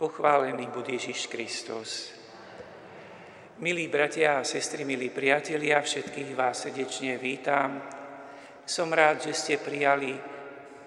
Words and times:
Pochválený 0.00 0.72
bude 0.72 0.96
Ježiš 0.96 1.28
Kristus. 1.28 2.08
Milí 3.60 3.84
bratia 3.92 4.40
a 4.40 4.48
sestry, 4.48 4.88
milí 4.88 5.12
priatelia, 5.12 5.76
všetkých 5.76 6.32
vás 6.32 6.64
srdečne 6.64 7.20
vítam. 7.20 7.84
Som 8.64 8.96
rád, 8.96 9.28
že 9.28 9.36
ste 9.36 9.54
prijali 9.60 10.16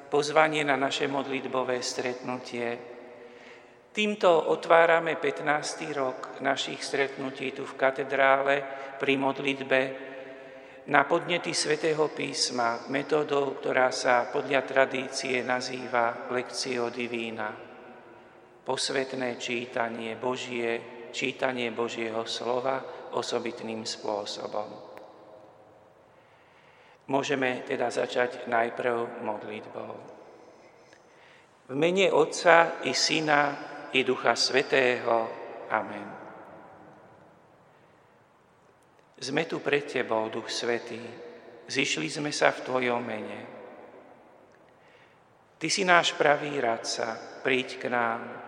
pozvanie 0.10 0.66
na 0.66 0.74
naše 0.82 1.06
modlitbové 1.06 1.78
stretnutie. 1.86 2.74
Týmto 3.94 4.50
otvárame 4.50 5.14
15. 5.22 5.94
rok 5.94 6.42
našich 6.42 6.82
stretnutí 6.82 7.54
tu 7.54 7.70
v 7.70 7.78
katedrále 7.78 8.66
pri 8.98 9.14
modlitbe 9.14 9.80
na 10.90 11.06
podnety 11.06 11.54
svätého 11.54 12.10
písma 12.10 12.90
metódou, 12.90 13.62
ktorá 13.62 13.94
sa 13.94 14.26
podľa 14.34 14.66
tradície 14.66 15.46
nazýva 15.46 16.34
Lectio 16.34 16.90
Divina. 16.90 17.73
Posvetné 18.64 19.36
čítanie 19.36 20.16
Božie, 20.16 20.80
čítanie 21.12 21.68
Božieho 21.76 22.24
slova 22.24 22.80
osobitným 23.12 23.84
spôsobom. 23.84 24.72
Môžeme 27.12 27.68
teda 27.68 27.92
začať 27.92 28.48
najprv 28.48 29.20
modlitbou. 29.28 29.94
V 31.68 31.76
mene 31.76 32.08
Otca 32.12 32.84
i 32.88 32.96
Syna 32.96 33.56
i 33.92 34.04
Ducha 34.08 34.36
Svetého. 34.36 35.28
Amen. 35.68 36.08
Sme 39.20 39.48
tu 39.48 39.64
pred 39.64 39.88
Tebou, 39.88 40.28
Duch 40.28 40.52
Svetý, 40.52 41.00
zišli 41.68 42.12
sme 42.12 42.32
sa 42.36 42.52
v 42.52 42.64
Tvojom 42.68 43.00
mene. 43.00 43.40
Ty 45.56 45.68
si 45.72 45.88
náš 45.88 46.12
pravý 46.20 46.60
radca, 46.60 47.40
príď 47.40 47.80
k 47.80 47.88
nám, 47.88 48.43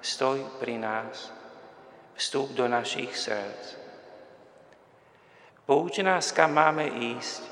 stoj 0.00 0.60
pri 0.60 0.80
nás, 0.80 1.32
vstup 2.16 2.52
do 2.52 2.68
našich 2.68 3.12
srdc. 3.16 3.80
Pouč 5.64 6.02
nás, 6.02 6.34
kam 6.34 6.56
máme 6.56 6.88
ísť 7.14 7.42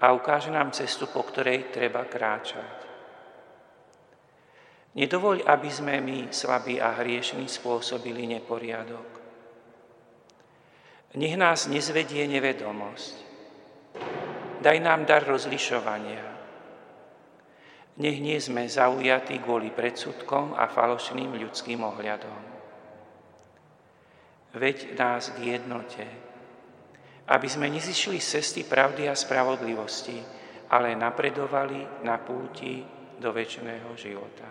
a 0.00 0.12
ukáže 0.12 0.52
nám 0.52 0.70
cestu, 0.70 1.10
po 1.10 1.26
ktorej 1.26 1.74
treba 1.74 2.06
kráčať. 2.06 2.86
Nedovoľ, 4.96 5.44
aby 5.44 5.68
sme 5.68 6.00
my, 6.00 6.32
slabí 6.32 6.80
a 6.80 6.96
hriešní, 6.96 7.44
spôsobili 7.50 8.24
neporiadok. 8.24 9.16
Nech 11.16 11.36
nás 11.40 11.64
nezvedie 11.68 12.28
nevedomosť. 12.28 13.14
Daj 14.60 14.78
nám 14.84 15.08
dar 15.08 15.24
rozlišovania. 15.24 16.35
Nech 17.96 18.20
nie 18.20 18.36
sme 18.36 18.68
zaujatí 18.68 19.40
kvôli 19.40 19.72
predsudkom 19.72 20.52
a 20.52 20.68
falošným 20.68 21.32
ľudským 21.40 21.80
ohľadom. 21.80 22.40
Veď 24.56 24.92
nás 24.96 25.32
k 25.32 25.56
jednote, 25.56 26.04
aby 27.32 27.48
sme 27.48 27.72
nezišli 27.72 28.20
z 28.20 28.40
cesty 28.40 28.68
pravdy 28.68 29.08
a 29.08 29.16
spravodlivosti, 29.16 30.20
ale 30.72 30.92
napredovali 30.92 32.04
na 32.04 32.20
púti 32.20 32.84
do 33.16 33.32
väčšného 33.32 33.90
života. 33.96 34.48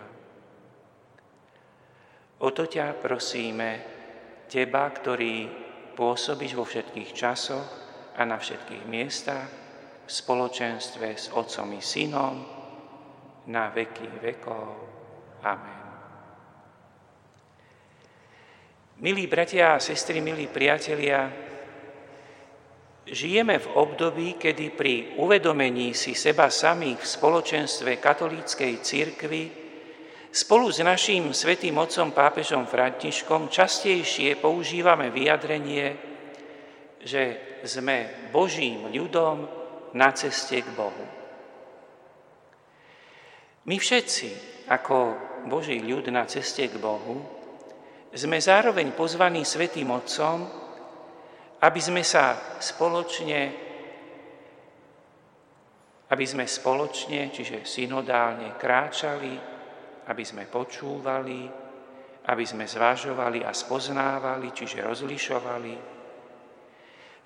O 2.42 2.50
to 2.50 2.66
ťa 2.66 2.98
prosíme, 2.98 3.94
Teba, 4.46 4.86
ktorý 4.94 5.50
pôsobiť 5.98 6.50
vo 6.54 6.62
všetkých 6.62 7.10
časoch 7.10 7.68
a 8.14 8.22
na 8.22 8.38
všetkých 8.38 8.86
miestach 8.86 9.50
v 10.06 10.10
spoločenstve 10.10 11.06
s 11.18 11.34
Otcom 11.34 11.74
i 11.74 11.82
Synom 11.82 12.55
na 13.46 13.70
veky 13.70 14.22
vekov. 14.22 14.66
Amen. 15.46 15.82
Milí 18.96 19.28
bratia 19.28 19.76
a 19.76 19.82
sestry, 19.82 20.24
milí 20.24 20.48
priatelia, 20.48 21.28
žijeme 23.04 23.60
v 23.60 23.68
období, 23.76 24.40
kedy 24.40 24.72
pri 24.72 24.94
uvedomení 25.20 25.92
si 25.92 26.16
seba 26.16 26.48
samých 26.48 27.04
v 27.04 27.12
spoločenstve 27.20 28.00
katolíckej 28.00 28.72
církvy 28.80 29.66
Spolu 30.36 30.68
s 30.68 30.84
naším 30.84 31.32
svetým 31.32 31.80
otcom 31.80 32.12
pápežom 32.12 32.68
Františkom 32.68 33.48
častejšie 33.48 34.36
používame 34.36 35.08
vyjadrenie, 35.08 35.96
že 37.00 37.56
sme 37.64 38.28
Božím 38.36 38.92
ľudom 38.92 39.48
na 39.96 40.12
ceste 40.12 40.60
k 40.60 40.68
Bohu. 40.76 41.25
My 43.66 43.76
všetci, 43.78 44.28
ako 44.70 44.96
Boží 45.50 45.82
ľud 45.82 46.10
na 46.14 46.26
ceste 46.26 46.66
k 46.70 46.78
Bohu, 46.78 47.22
sme 48.16 48.40
zároveň 48.40 48.94
pozvaní 48.96 49.44
Svetým 49.44 49.90
Otcom, 49.92 50.46
aby 51.60 51.80
sme 51.82 52.00
sa 52.06 52.56
spoločne, 52.62 53.40
aby 56.08 56.24
sme 56.24 56.46
spoločne, 56.46 57.28
čiže 57.34 57.66
synodálne 57.66 58.54
kráčali 58.56 59.56
aby 60.06 60.22
sme 60.22 60.46
počúvali, 60.46 61.50
aby 62.26 62.44
sme 62.46 62.66
zvažovali 62.66 63.42
a 63.42 63.50
spoznávali, 63.50 64.54
čiže 64.54 64.86
rozlišovali, 64.86 65.74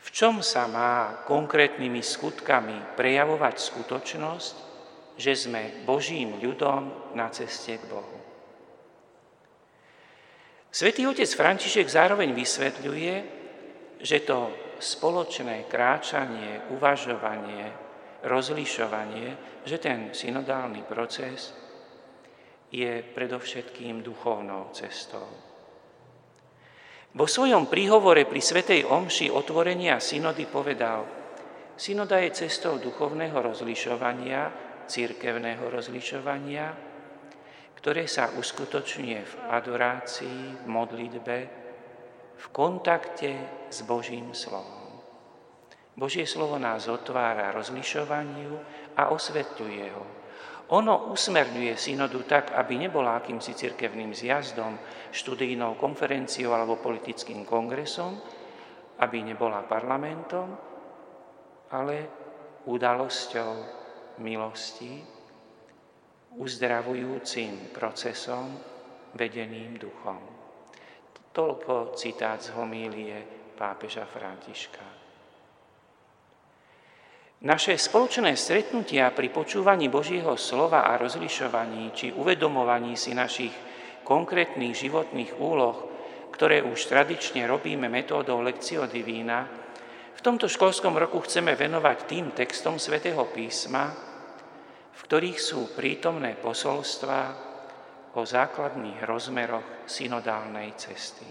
v 0.00 0.08
čom 0.08 0.40
sa 0.40 0.64
má 0.64 1.24
konkrétnymi 1.28 2.00
skutkami 2.00 2.96
prejavovať 2.96 3.56
skutočnosť, 3.60 4.54
že 5.20 5.36
sme 5.36 5.84
Božím 5.84 6.41
ľudom 6.41 7.12
na 7.12 7.28
ceste 7.28 7.76
k 7.76 7.84
Bohu. 7.84 8.16
Svetý 10.72 11.04
otec 11.04 11.28
František 11.28 11.84
zároveň 11.84 12.32
vysvetľuje, 12.32 13.14
že 14.00 14.25
to 14.25 14.48
spoločné 14.81 15.69
kráčanie, 15.69 16.72
uvažovanie, 16.72 17.69
rozlišovanie, 18.25 19.60
že 19.69 19.76
ten 19.76 20.16
synodálny 20.16 20.88
proces 20.88 21.52
je 22.72 23.04
predovšetkým 23.04 24.00
duchovnou 24.00 24.72
cestou. 24.72 25.26
Vo 27.10 27.26
svojom 27.26 27.66
príhovore 27.66 28.22
pri 28.25 28.38
Svetej 28.38 28.87
Omši 28.87 29.34
otvorenia 29.34 29.98
synody 29.98 30.47
povedal, 30.47 31.02
synoda 31.75 32.22
je 32.22 32.47
cestou 32.47 32.78
duchovného 32.78 33.34
rozlišovania, 33.34 34.69
církevného 34.90 35.70
rozlišovania, 35.70 36.74
ktoré 37.78 38.10
sa 38.10 38.34
uskutočňuje 38.34 39.20
v 39.22 39.34
adorácii, 39.54 40.40
v 40.60 40.66
modlitbe, 40.66 41.38
v 42.34 42.46
kontakte 42.50 43.30
s 43.70 43.86
Božím 43.86 44.34
slovom. 44.34 44.98
Božie 45.94 46.26
slovo 46.26 46.58
nás 46.58 46.90
otvára 46.90 47.54
rozlišovaniu 47.54 48.52
a 48.98 49.14
osvetľuje 49.14 49.86
ho 49.94 50.20
ono 50.70 51.10
usmerňuje 51.10 51.74
synodu 51.74 52.22
tak, 52.22 52.54
aby 52.54 52.78
nebola 52.78 53.18
akýmsi 53.18 53.58
cirkevným 53.58 54.14
zjazdom, 54.14 54.78
študijnou 55.10 55.74
konferenciou 55.74 56.54
alebo 56.54 56.78
politickým 56.78 57.42
kongresom, 57.42 58.14
aby 59.02 59.18
nebola 59.26 59.66
parlamentom, 59.66 60.46
ale 61.74 61.96
udalosťou 62.70 63.79
milosti, 64.20 65.00
uzdravujúcim 66.36 67.75
procesom, 67.75 68.54
vedeným 69.16 69.75
duchom. 69.81 70.20
Toľko 71.34 71.94
citát 71.98 72.38
z 72.38 72.54
homílie 72.54 73.19
pápeža 73.58 74.06
Františka. 74.06 74.86
Naše 77.41 77.72
spoločné 77.81 78.36
stretnutia 78.36 79.08
pri 79.16 79.32
počúvaní 79.32 79.88
Božieho 79.88 80.37
slova 80.37 80.84
a 80.92 81.00
rozlišovaní 81.00 81.88
či 81.97 82.12
uvedomovaní 82.12 83.00
si 83.00 83.16
našich 83.16 83.54
konkrétnych 84.04 84.76
životných 84.76 85.41
úloh, 85.41 85.88
ktoré 86.37 86.61
už 86.61 86.76
tradične 86.84 87.49
robíme 87.49 87.88
metódou 87.88 88.44
Lekcio 88.44 88.84
Divína, 88.84 89.49
v 90.12 90.20
tomto 90.20 90.52
školskom 90.52 91.00
roku 91.00 91.25
chceme 91.25 91.56
venovať 91.56 91.99
tým 92.05 92.37
textom 92.37 92.76
svätého 92.76 93.25
písma, 93.32 94.09
v 94.90 95.00
ktorých 95.06 95.38
sú 95.40 95.72
prítomné 95.72 96.37
posolstva 96.38 97.20
o 98.14 98.22
základných 98.26 99.06
rozmeroch 99.06 99.87
synodálnej 99.87 100.75
cesty. 100.75 101.26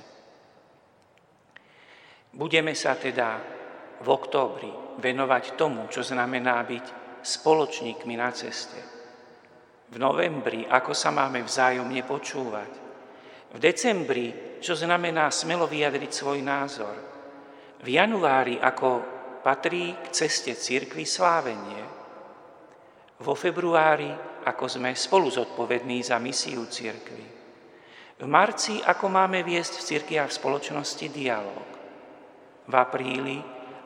Budeme 2.29 2.77
sa 2.77 2.95
teda 2.95 3.41
v 3.99 4.07
októbri 4.07 4.71
venovať 5.01 5.59
tomu, 5.59 5.91
čo 5.91 6.05
znamená 6.05 6.63
byť 6.63 6.85
spoločníkmi 7.19 8.15
na 8.15 8.31
ceste. 8.31 8.79
V 9.89 9.97
novembri, 9.97 10.63
ako 10.69 10.93
sa 10.93 11.09
máme 11.09 11.41
vzájomne 11.43 12.05
počúvať. 12.05 12.71
V 13.49 13.57
decembri, 13.57 14.61
čo 14.61 14.77
znamená 14.77 15.33
smelo 15.33 15.65
vyjadriť 15.65 16.11
svoj 16.13 16.39
názor. 16.45 16.95
V 17.81 17.87
januári, 17.89 18.61
ako 18.61 19.01
patrí 19.41 19.97
k 19.97 20.07
ceste 20.13 20.53
církvy 20.53 21.03
slávenie. 21.09 21.98
Vo 23.19 23.35
februári, 23.35 24.07
ako 24.47 24.65
sme 24.71 24.95
spolu 24.95 25.27
zodpovední 25.27 25.99
za 25.99 26.15
misiu 26.23 26.63
církvy. 26.63 27.25
V 28.19 28.27
marci, 28.27 28.79
ako 28.79 29.11
máme 29.11 29.43
viesť 29.43 29.79
v 29.79 29.85
cirkvi 29.85 30.15
a 30.19 30.27
spoločnosti 30.27 31.07
dialog. 31.11 31.67
V 32.67 32.73
apríli, 32.75 33.39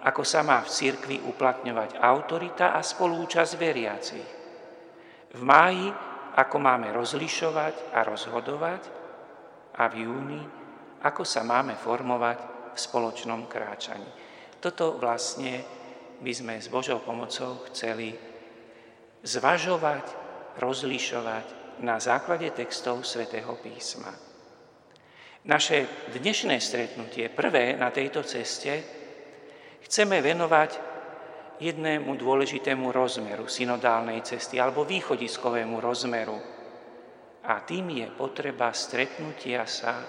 ako 0.06 0.21
sa 0.21 0.45
má 0.45 0.62
v 0.62 0.69
cirkvi 0.69 1.18
uplatňovať 1.21 1.97
autorita 1.97 2.77
a 2.77 2.81
spolúčasť 2.85 3.53
veriacich. 3.57 4.30
V 5.33 5.41
máji, 5.41 5.89
ako 6.38 6.57
máme 6.62 6.94
rozlišovať 6.94 7.94
a 7.94 8.06
rozhodovať. 8.06 8.81
A 9.74 9.89
v 9.89 10.06
júni, 10.06 10.41
ako 11.01 11.25
sa 11.25 11.41
máme 11.41 11.74
formovať 11.74 12.38
v 12.74 12.77
spoločnom 12.77 13.50
kráčaní. 13.50 14.06
Toto 14.62 14.97
vlastne 15.01 15.65
by 16.21 16.33
sme 16.33 16.53
s 16.62 16.69
Božou 16.69 17.01
pomocou 17.01 17.65
chceli 17.69 18.32
zvažovať, 19.23 20.05
rozlišovať 20.59 21.79
na 21.81 21.97
základe 21.97 22.51
textov 22.51 23.07
svätého 23.07 23.55
písma. 23.63 24.11
Naše 25.43 26.11
dnešné 26.15 26.59
stretnutie, 26.59 27.27
prvé 27.31 27.75
na 27.75 27.91
tejto 27.91 28.23
ceste, 28.23 28.83
chceme 29.83 30.23
venovať 30.23 30.71
jednému 31.59 32.15
dôležitému 32.15 32.91
rozmeru 32.91 33.47
synodálnej 33.47 34.23
cesty 34.23 34.59
alebo 34.59 34.87
východiskovému 34.87 35.79
rozmeru. 35.79 36.39
A 37.43 37.59
tým 37.67 37.91
je 37.91 38.07
potreba 38.07 38.71
stretnutia 38.71 39.67
sa 39.67 39.99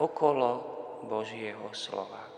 okolo 0.00 0.50
Božieho 1.08 1.72
slova. 1.72 2.28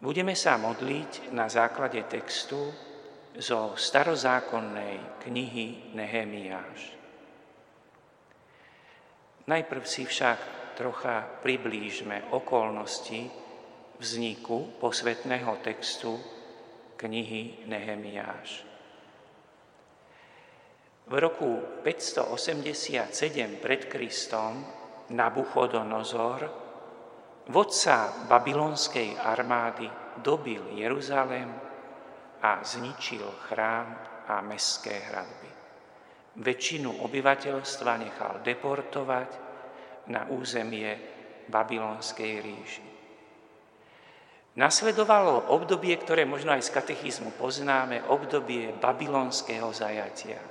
Budeme 0.00 0.32
sa 0.32 0.56
modliť 0.56 1.32
na 1.32 1.48
základe 1.48 2.00
textu 2.08 2.72
zo 3.40 3.72
starozákonnej 3.72 5.24
knihy 5.24 5.96
Nehemiáš. 5.96 6.92
Najprv 9.48 9.82
si 9.88 10.04
však 10.04 10.38
trocha 10.76 11.24
priblížme 11.40 12.36
okolnosti 12.36 13.32
vzniku 13.96 14.76
posvetného 14.76 15.56
textu 15.64 16.20
knihy 17.00 17.64
Nehemiáš. 17.64 18.68
V 21.08 21.12
roku 21.16 21.80
587 21.82 23.56
pred 23.58 23.88
Kristom 23.88 24.62
Nabuchodonozor, 25.10 26.46
vodca 27.50 28.14
babylonskej 28.30 29.18
armády, 29.18 29.90
dobil 30.22 30.76
Jeruzalém 30.78 31.69
a 32.40 32.64
zničil 32.64 33.24
chrám 33.48 33.88
a 34.28 34.40
mestské 34.40 34.96
hradby. 35.10 35.50
Väčšinu 36.40 37.04
obyvateľstva 37.04 37.92
nechal 38.00 38.40
deportovať 38.40 39.30
na 40.08 40.30
územie 40.30 40.88
babylonskej 41.50 42.32
ríši. 42.40 42.86
Nasledovalo 44.56 45.50
obdobie, 45.54 45.94
ktoré 45.94 46.26
možno 46.26 46.50
aj 46.54 46.66
z 46.66 46.74
katechizmu 46.74 47.38
poznáme, 47.38 48.06
obdobie 48.10 48.74
babylonského 48.78 49.70
zajatia. 49.70 50.42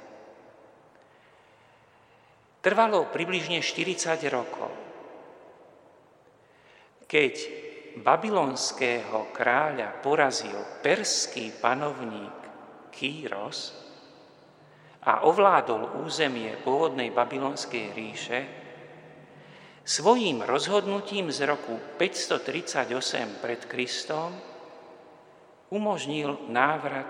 Trvalo 2.59 3.07
približne 3.07 3.63
40 3.63 4.19
rokov. 4.31 4.71
Keď 7.07 7.33
babylonského 7.99 9.31
kráľa 9.35 9.99
porazil 9.99 10.55
perský 10.79 11.51
panovník 11.59 12.37
Kýros 12.89 13.75
a 15.05 15.23
ovládol 15.23 16.03
územie 16.03 16.59
pôvodnej 16.59 17.11
babylonskej 17.15 17.85
ríše, 17.95 18.39
svojím 19.85 20.43
rozhodnutím 20.43 21.31
z 21.31 21.47
roku 21.47 21.79
538 21.95 23.39
pred 23.39 23.61
Kristom 23.69 24.35
umožnil 25.71 26.49
návrat 26.49 27.07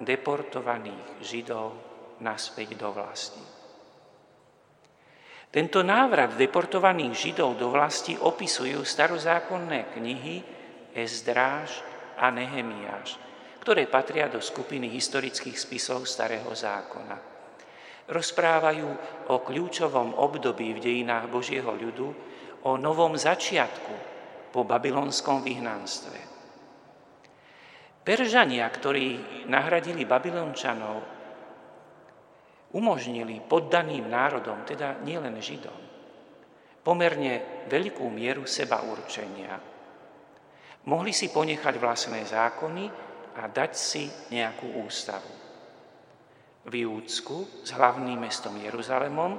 deportovaných 0.00 1.24
Židov 1.24 1.74
naspäť 2.20 2.78
do 2.78 2.92
vlasti. 2.92 3.53
Tento 5.54 5.86
návrat 5.86 6.34
deportovaných 6.34 7.14
Židov 7.14 7.54
do 7.54 7.70
vlasti 7.70 8.18
opisujú 8.18 8.82
starozákonné 8.82 9.94
knihy 9.94 10.42
Ezdráž 10.90 11.78
a 12.18 12.26
Nehemiáš, 12.34 13.14
ktoré 13.62 13.86
patria 13.86 14.26
do 14.26 14.42
skupiny 14.42 14.90
historických 14.90 15.54
spisov 15.54 16.10
Starého 16.10 16.50
zákona. 16.50 17.14
Rozprávajú 18.10 18.88
o 19.30 19.36
kľúčovom 19.46 20.18
období 20.18 20.74
v 20.74 20.82
dejinách 20.82 21.30
Božieho 21.30 21.70
ľudu, 21.70 22.10
o 22.66 22.74
novom 22.74 23.14
začiatku 23.14 23.94
po 24.50 24.66
babylonskom 24.66 25.46
vyhnanstve. 25.46 26.18
Peržania, 28.02 28.66
ktorí 28.66 29.22
nahradili 29.46 30.02
Babylončanov, 30.02 31.13
umožnili 32.74 33.38
poddaným 33.46 34.10
národom, 34.10 34.66
teda 34.66 35.00
nielen 35.06 35.38
Židom, 35.38 35.80
pomerne 36.82 37.64
veľkú 37.70 38.04
mieru 38.10 38.44
seba 38.44 38.82
určenia. 38.82 39.56
Mohli 40.84 41.12
si 41.16 41.32
ponechať 41.32 41.74
vlastné 41.80 42.20
zákony 42.28 42.84
a 43.40 43.42
dať 43.48 43.72
si 43.72 44.04
nejakú 44.34 44.84
ústavu. 44.84 45.32
V 46.64 46.84
Júdsku 46.84 47.64
s 47.64 47.70
hlavným 47.72 48.20
mestom 48.20 48.56
Jeruzalemom 48.60 49.36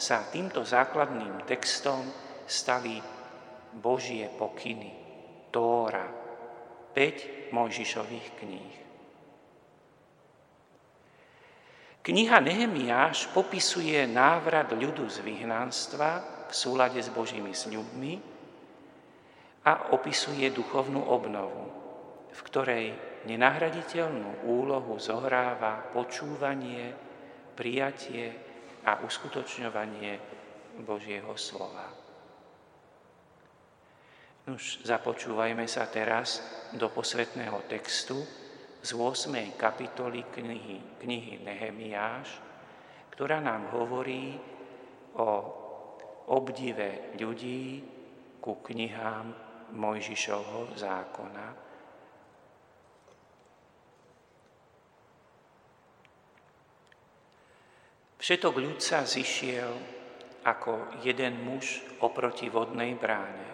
sa 0.00 0.24
týmto 0.32 0.64
základným 0.64 1.44
textom 1.44 2.00
stali 2.48 2.98
Božie 3.76 4.26
pokyny, 4.34 4.90
Tóra, 5.50 6.06
5 6.94 7.54
Mojžišových 7.54 8.28
kníh. 8.38 8.79
Kniha 12.00 12.40
Nehemiáš 12.40 13.28
popisuje 13.36 14.08
návrat 14.08 14.72
ľudu 14.72 15.04
z 15.12 15.20
vyhnanstva 15.20 16.24
v 16.48 16.52
súlade 16.56 16.96
s 16.96 17.12
Božími 17.12 17.52
sľubmi 17.52 18.16
a 19.68 19.92
opisuje 19.92 20.48
duchovnú 20.48 21.04
obnovu, 21.04 21.68
v 22.32 22.40
ktorej 22.48 22.84
nenahraditeľnú 23.28 24.48
úlohu 24.48 24.96
zohráva 24.96 25.92
počúvanie, 25.92 26.96
prijatie 27.52 28.32
a 28.88 29.04
uskutočňovanie 29.04 30.16
Božieho 30.80 31.36
slova. 31.36 31.84
Už 34.48 34.88
započúvajme 34.88 35.68
sa 35.68 35.84
teraz 35.84 36.40
do 36.72 36.88
posvetného 36.88 37.60
textu, 37.68 38.16
z 38.80 38.90
8. 38.96 39.60
kapitoly 39.60 40.24
knihy, 40.32 41.04
knihy 41.04 41.44
Nehemiáš, 41.44 42.40
ktorá 43.12 43.36
nám 43.44 43.68
hovorí 43.76 44.40
o 45.20 45.28
obdive 46.32 47.12
ľudí 47.20 47.84
ku 48.40 48.64
knihám 48.64 49.36
Mojžišovho 49.76 50.72
zákona. 50.80 51.46
Všetok 58.16 58.54
ľud 58.56 58.78
sa 58.80 59.04
zišiel 59.04 60.00
ako 60.44 61.04
jeden 61.04 61.44
muž 61.44 61.84
oproti 62.00 62.48
vodnej 62.48 62.96
bráne. 62.96 63.48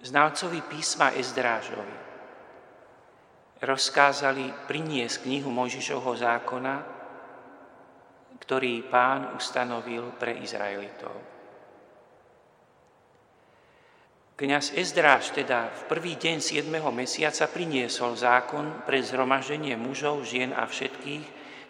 Znalcovi 0.00 0.64
písma 0.64 1.12
Ezdrážovi 1.12 2.11
rozkázali 3.62 4.66
priniesť 4.66 5.22
knihu 5.30 5.46
Mojžišovho 5.54 6.18
zákona, 6.18 6.74
ktorý 8.42 8.82
pán 8.90 9.38
ustanovil 9.38 10.18
pre 10.18 10.34
Izraelitov. 10.42 11.14
Kňaz 14.34 14.74
Ezdráž 14.74 15.30
teda 15.30 15.70
v 15.70 15.82
prvý 15.86 16.18
deň 16.18 16.42
7. 16.42 16.66
mesiaca 16.90 17.46
priniesol 17.46 18.18
zákon 18.18 18.82
pre 18.82 18.98
zhromaždenie 18.98 19.78
mužov, 19.78 20.26
žien 20.26 20.50
a 20.50 20.66
všetkých, 20.66 21.24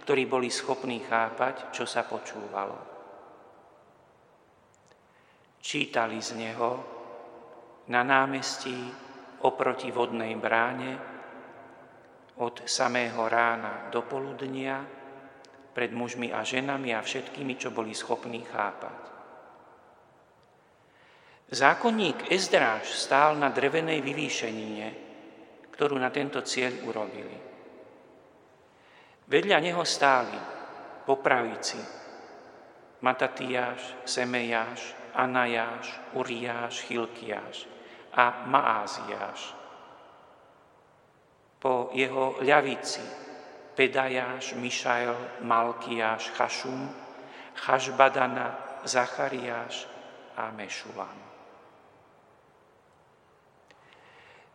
ktorí 0.08 0.24
boli 0.24 0.48
schopní 0.48 1.04
chápať, 1.04 1.76
čo 1.76 1.84
sa 1.84 2.08
počúvalo. 2.08 2.80
Čítali 5.60 6.16
z 6.24 6.40
neho 6.40 6.70
na 7.92 8.00
námestí 8.00 8.88
oproti 9.44 9.92
vodnej 9.92 10.32
bráne 10.40 11.11
od 12.40 12.64
samého 12.64 13.28
rána 13.28 13.92
do 13.92 14.00
poludnia 14.06 14.80
pred 15.72 15.92
mužmi 15.92 16.32
a 16.32 16.44
ženami 16.44 16.92
a 16.96 17.04
všetkými, 17.04 17.56
čo 17.56 17.72
boli 17.72 17.96
schopní 17.96 18.44
chápať. 18.44 19.12
Zákonník 21.52 22.32
Ezdráž 22.32 22.88
stál 22.96 23.36
na 23.36 23.52
drevenej 23.52 24.00
vyvýšenine, 24.00 24.88
ktorú 25.72 26.00
na 26.00 26.08
tento 26.08 26.40
cieľ 26.40 26.72
urobili. 26.88 27.36
Vedľa 29.28 29.58
neho 29.60 29.84
stáli 29.84 30.36
po 31.04 31.20
pravici 31.20 31.80
Matatiáš, 33.04 34.06
Semejáš, 34.08 34.94
Anajáš, 35.12 35.92
Uriáš, 36.16 36.88
Chilkiáš 36.88 37.68
a 38.16 38.48
Maaziáš. 38.48 39.61
Po 41.62 41.94
jeho 41.94 42.42
ľavici 42.42 43.22
Pedajáš, 43.72 44.58
Mišael, 44.58 45.46
Malkiáš, 45.46 46.34
Chašum, 46.34 46.90
Chašbadana, 47.54 48.82
Zachariáš 48.84 49.86
a 50.36 50.50
Mešulam. 50.50 51.18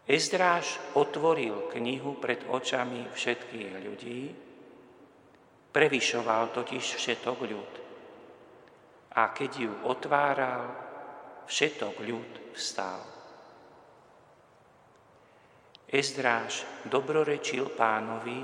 Ezdráž 0.07 0.79
otvoril 0.95 1.67
knihu 1.73 2.15
pred 2.15 2.47
očami 2.47 3.11
všetkých 3.11 3.71
ľudí, 3.83 4.21
prevyšoval 5.75 6.55
totiž 6.55 6.85
všetok 6.95 7.37
ľud. 7.43 7.71
A 9.19 9.35
keď 9.35 9.51
ju 9.67 9.73
otváral, 9.83 10.63
všetok 11.43 11.95
ľud 12.07 12.31
vstal. 12.55 13.16
Ezdráž 15.87 16.67
dobrorečil 16.83 17.71
pánovi, 17.71 18.43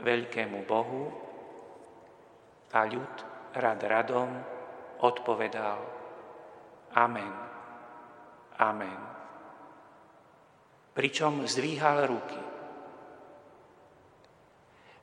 veľkému 0.00 0.64
Bohu 0.64 1.04
a 2.72 2.80
ľud 2.88 3.14
rad 3.52 3.80
radom 3.84 4.32
odpovedal 5.04 5.80
Amen, 6.96 7.34
Amen. 8.56 9.00
Pričom 10.92 11.44
zdvíhal 11.44 12.08
ruky. 12.08 12.40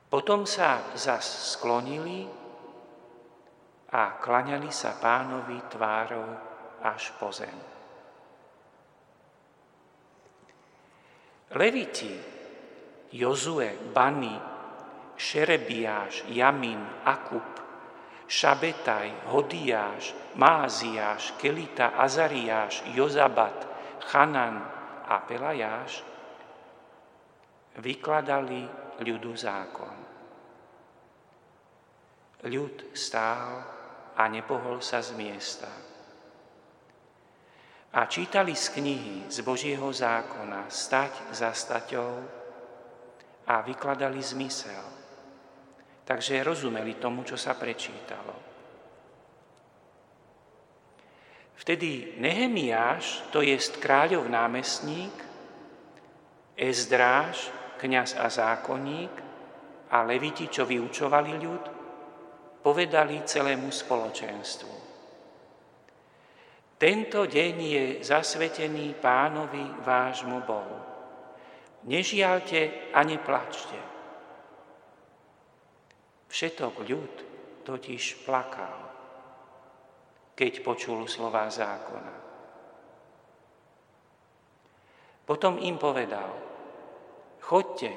Potom 0.10 0.50
sa 0.50 0.82
zas 0.98 1.54
sklonili 1.54 2.26
a 3.94 4.18
klaňali 4.18 4.74
sa 4.74 4.98
pánovi 4.98 5.62
tvárou 5.70 6.30
až 6.82 7.14
po 7.18 7.30
zem. 7.30 7.79
Leviti, 11.58 12.14
Jozue, 13.10 13.74
Bany, 13.90 14.38
Šerebiáš, 15.18 16.30
Jamin, 16.30 16.78
Akub, 17.06 17.46
Šabetaj, 18.30 19.34
Hodiáš, 19.34 20.14
Máziáš, 20.38 21.34
Kelita, 21.42 21.98
Azariáš, 21.98 22.86
Jozabat, 22.94 23.66
Chanan 24.06 24.62
a 25.10 25.18
Pelajáš 25.26 26.06
vykladali 27.82 28.70
ľudu 29.02 29.34
zákon. 29.34 29.96
Ľud 32.46 32.94
stál 32.94 33.50
a 34.16 34.24
nepohol 34.30 34.80
sa 34.86 35.02
z 35.02 35.18
miesta. 35.18 35.89
A 37.94 38.06
čítali 38.06 38.54
z 38.54 38.70
knihy 38.70 39.16
z 39.30 39.38
Božieho 39.42 39.90
zákona 39.90 40.70
stať 40.70 41.34
za 41.34 41.50
staťou 41.54 42.14
a 43.50 43.56
vykladali 43.66 44.22
zmysel 44.22 45.00
takže 46.10 46.42
rozumeli 46.42 46.98
tomu, 46.98 47.22
čo 47.22 47.38
sa 47.38 47.54
prečítalo. 47.54 48.34
Vtedy 51.54 52.18
Nehemiáš, 52.18 53.30
to 53.30 53.46
jest 53.46 53.78
kráľov 53.78 54.26
námestník, 54.26 55.14
Ezdráž, 56.58 57.54
kňaz 57.78 58.18
a 58.18 58.26
zákonník 58.26 59.14
a 59.94 60.02
leviti, 60.02 60.50
čo 60.50 60.66
vyučovali 60.66 61.34
ľud, 61.38 61.64
povedali 62.66 63.22
celému 63.24 63.70
spoločenstvu. 63.70 64.79
Tento 66.80 67.28
deň 67.28 67.56
je 67.60 67.86
zasvetený 68.00 68.96
pánovi 69.04 69.84
vášmu 69.84 70.40
Bohu. 70.48 70.80
Nežialte 71.84 72.88
a 72.96 73.04
neplačte. 73.04 73.76
Všetok 76.32 76.76
ľud 76.88 77.14
totiž 77.68 78.24
plakal, 78.24 78.80
keď 80.40 80.64
počul 80.64 81.04
slová 81.04 81.52
zákona. 81.52 82.16
Potom 85.28 85.60
im 85.60 85.76
povedal, 85.76 86.32
chodte, 87.44 87.92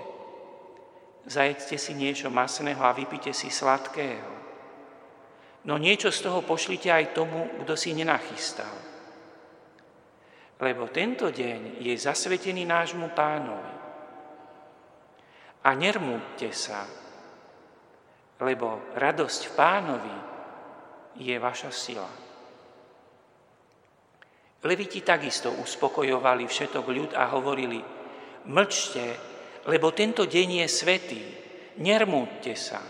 zajedzte 1.23 1.79
si 1.79 1.95
niečo 1.95 2.35
masného 2.35 2.83
a 2.83 2.91
vypite 2.91 3.31
si 3.31 3.47
sladkého. 3.47 4.42
No 5.63 5.79
niečo 5.79 6.11
z 6.11 6.27
toho 6.27 6.43
pošlite 6.43 6.91
aj 6.91 7.15
tomu, 7.15 7.63
kto 7.63 7.79
si 7.79 7.95
nenachystal. 7.95 8.75
Lebo 10.59 10.91
tento 10.91 11.31
deň 11.31 11.79
je 11.79 11.95
zasvetený 11.95 12.67
nášmu 12.67 13.15
pánovi. 13.15 13.75
A 15.63 15.71
nermúďte 15.79 16.51
sa, 16.51 16.83
lebo 18.43 18.91
radosť 18.99 19.41
v 19.47 19.53
pánovi 19.55 20.17
je 21.23 21.37
vaša 21.39 21.71
sila. 21.71 22.11
Leviti 24.63 25.03
takisto 25.03 25.51
uspokojovali 25.55 26.47
všetok 26.47 26.87
ľud 26.87 27.11
a 27.15 27.31
hovorili, 27.35 27.79
mlčte, 28.47 29.07
lebo 29.67 29.95
tento 29.95 30.27
deň 30.27 30.63
je 30.63 30.67
svetý, 30.67 31.23
nermúďte 31.83 32.55
sa. 32.55 32.83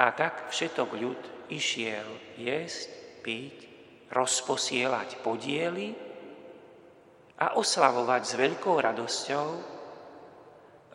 A 0.00 0.16
tak 0.16 0.48
všetok 0.48 0.96
ľud 0.96 1.20
išiel 1.52 2.08
jesť, 2.40 2.88
piť, 3.20 3.56
rozposielať 4.08 5.20
podiely 5.20 5.92
a 7.36 7.52
oslavovať 7.60 8.22
s 8.24 8.32
veľkou 8.40 8.80
radosťou 8.80 9.48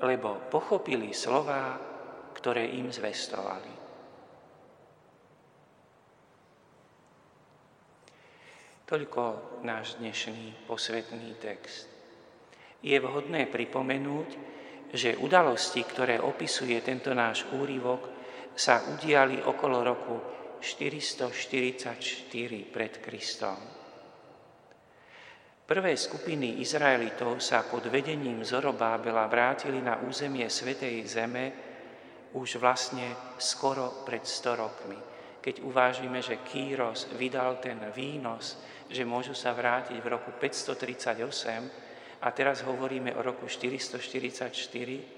lebo 0.03 0.51
pochopili 0.51 1.15
slova, 1.15 1.79
ktoré 2.35 2.67
im 2.75 2.91
zvestovali. 2.91 3.73
Toľko 8.85 9.21
náš 9.65 9.97
dnešný 9.97 10.67
posvetný 10.67 11.39
text. 11.41 11.89
Je 12.85 12.93
vhodné 13.01 13.49
pripomenúť, 13.49 14.29
že 14.93 15.17
udalosti, 15.17 15.81
ktoré 15.81 16.21
opisuje 16.21 16.77
tento 16.85 17.09
náš 17.17 17.49
úrivok, 17.49 18.14
sa 18.55 18.81
udiali 18.87 19.43
okolo 19.43 19.83
roku 19.83 20.15
444 20.63 21.99
pred 22.71 22.93
Kristom. 23.03 23.59
Prvé 25.65 25.97
skupiny 25.97 26.61
Izraelitov 26.61 27.41
sa 27.41 27.65
pod 27.65 27.89
vedením 27.89 28.45
Zorobábela 28.45 29.25
vrátili 29.25 29.81
na 29.81 29.97
územie 30.05 30.45
Svetej 30.45 31.01
Zeme 31.09 31.45
už 32.37 32.61
vlastne 32.61 33.33
skoro 33.41 34.05
pred 34.05 34.21
100 34.21 34.61
rokmi. 34.61 34.99
Keď 35.41 35.61
uvážime, 35.65 36.21
že 36.21 36.41
Kýros 36.41 37.09
vydal 37.17 37.57
ten 37.57 37.81
výnos, 37.93 38.61
že 38.89 39.05
môžu 39.05 39.33
sa 39.33 39.57
vrátiť 39.57 39.97
v 40.01 40.07
roku 40.09 40.33
538 40.37 42.21
a 42.21 42.27
teraz 42.29 42.61
hovoríme 42.61 43.17
o 43.17 43.21
roku 43.25 43.49
444, 43.49 45.14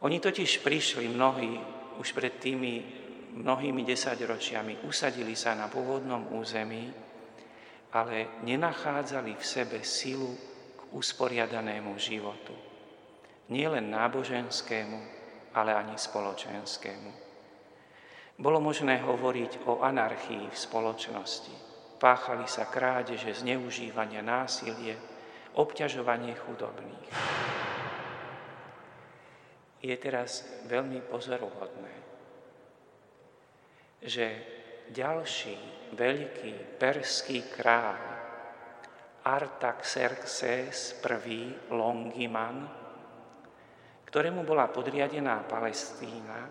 oni 0.00 0.16
totiž 0.20 0.64
prišli 0.64 1.08
mnohí 1.08 1.60
už 2.00 2.16
pred 2.16 2.40
tými 2.40 3.00
mnohými 3.30 3.86
desaťročiami, 3.86 4.82
usadili 4.86 5.38
sa 5.38 5.54
na 5.54 5.70
pôvodnom 5.70 6.34
území, 6.34 6.90
ale 7.94 8.42
nenachádzali 8.42 9.38
v 9.38 9.44
sebe 9.44 9.78
silu 9.86 10.34
k 10.74 10.80
usporiadanému 10.94 11.94
životu. 11.98 12.54
Nie 13.50 13.70
len 13.70 13.90
náboženskému, 13.90 14.98
ale 15.54 15.74
ani 15.74 15.98
spoločenskému. 15.98 17.10
Bolo 18.40 18.62
možné 18.62 19.02
hovoriť 19.02 19.66
o 19.68 19.82
anarchii 19.82 20.48
v 20.48 20.56
spoločnosti. 20.56 21.54
Páchali 22.00 22.48
sa 22.48 22.64
krádeže, 22.70 23.34
zneužívanie, 23.36 24.24
násilie, 24.24 24.96
obťažovanie 25.58 26.32
chudobných. 26.38 27.06
Je 29.80 29.96
teraz 29.96 30.44
veľmi 30.68 31.00
pozoruhodné, 31.08 31.94
že 34.04 34.26
ďalší 34.92 35.56
veľký 35.96 36.76
perský 36.76 37.48
kráľ 37.48 38.20
Artaxerxes 39.20 40.96
I. 41.00 41.40
Longiman, 41.72 42.56
ktorému 44.08 44.42
bola 44.44 44.68
podriadená 44.72 45.44
Palestína, 45.44 46.48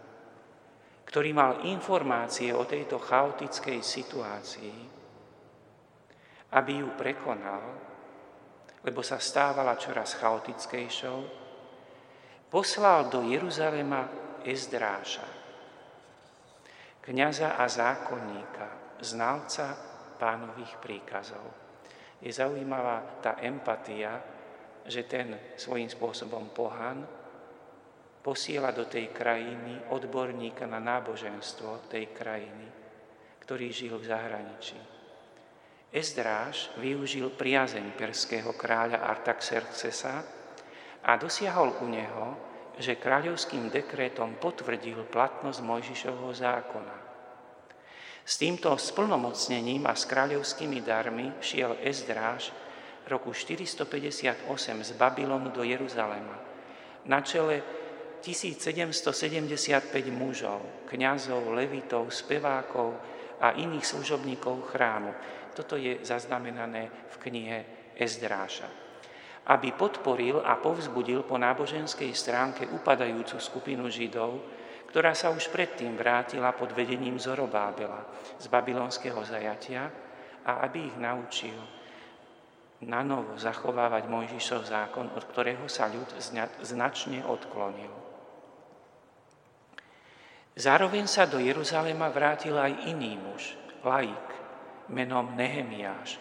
ktorý 1.10 1.34
mal 1.34 1.66
informácie 1.66 2.54
o 2.54 2.70
tejto 2.70 3.02
chaotickej 3.02 3.82
situácii, 3.82 4.78
aby 6.54 6.72
ju 6.86 6.94
prekonal, 6.94 7.66
lebo 8.86 9.02
sa 9.02 9.18
stávala 9.18 9.74
čoraz 9.76 10.14
chaotickejšou, 10.22 11.49
poslal 12.50 13.14
do 13.14 13.22
Jeruzalema 13.30 14.10
Ezdráša, 14.42 15.26
kniaza 17.06 17.54
a 17.54 17.70
zákonníka, 17.70 18.98
znalca 19.06 19.78
pánových 20.18 20.82
príkazov. 20.82 21.46
Je 22.20 22.34
zaujímavá 22.34 23.22
tá 23.22 23.38
empatia, 23.46 24.20
že 24.84 25.06
ten 25.06 25.38
svojím 25.56 25.88
spôsobom 25.88 26.52
pohan 26.52 27.06
posiela 28.20 28.76
do 28.76 28.90
tej 28.90 29.14
krajiny 29.14 29.94
odborníka 29.94 30.68
na 30.68 30.82
náboženstvo 30.82 31.88
tej 31.88 32.12
krajiny, 32.12 32.68
ktorý 33.46 33.72
žil 33.72 33.96
v 34.02 34.10
zahraničí. 34.10 34.80
Ezdráž 35.90 36.74
využil 36.78 37.34
priazeň 37.34 37.98
perského 37.98 38.54
kráľa 38.54 39.06
Artaxerxesa 39.10 40.39
a 41.04 41.16
dosiahol 41.16 41.76
u 41.80 41.88
neho, 41.88 42.26
že 42.80 42.96
kráľovským 42.96 43.68
dekrétom 43.68 44.40
potvrdil 44.40 45.04
platnosť 45.12 45.60
Mojžišovho 45.60 46.32
zákona. 46.32 46.96
S 48.24 48.40
týmto 48.40 48.72
splnomocnením 48.78 49.90
a 49.90 49.98
s 49.98 50.08
kráľovskými 50.08 50.80
darmi 50.80 51.34
šiel 51.44 51.76
Ezdráž 51.84 52.56
roku 53.10 53.34
458 53.34 54.48
z 54.86 54.92
Babylonu 54.96 55.50
do 55.50 55.66
Jeruzalema. 55.66 56.38
Na 57.10 57.20
čele 57.26 57.64
1775 58.22 59.92
mužov, 60.12 60.62
kňazov, 60.88 61.52
levitov, 61.56 62.12
spevákov 62.14 62.96
a 63.40 63.56
iných 63.56 63.86
služobníkov 63.88 64.72
chrámu. 64.72 65.12
Toto 65.56 65.80
je 65.80 66.00
zaznamenané 66.04 66.92
v 67.12 67.16
knihe 67.18 67.58
Ezdráša. 67.98 68.89
Aby 69.50 69.74
podporil 69.74 70.46
a 70.46 70.62
povzbudil 70.62 71.26
po 71.26 71.42
náboženskej 71.42 72.14
stránke 72.14 72.70
upadajúcu 72.70 73.42
skupinu 73.42 73.90
Židov, 73.90 74.38
ktorá 74.94 75.18
sa 75.18 75.34
už 75.34 75.50
predtým 75.50 75.98
vrátila 75.98 76.54
pod 76.54 76.74
vedením 76.74 77.18
Zorobábela 77.18 78.06
z 78.38 78.46
babylonského 78.46 79.22
zajatia 79.26 79.90
a 80.46 80.66
aby 80.66 80.94
ich 80.94 80.98
naučil 80.98 81.58
na 82.86 83.04
novo 83.04 83.36
zachovávať 83.36 84.08
Mojžišov 84.08 84.62
zákon, 84.66 85.12
od 85.12 85.24
ktorého 85.28 85.68
sa 85.68 85.92
ľud 85.92 86.10
značne 86.64 87.28
odklonil. 87.28 87.92
Zároveň 90.60 91.08
sa 91.08 91.28
do 91.28 91.40
Jeruzalema 91.40 92.12
vrátil 92.12 92.56
aj 92.56 92.88
iný 92.88 93.16
muž, 93.16 93.56
laik, 93.84 94.28
menom 94.92 95.36
Nehemiáš, 95.36 96.20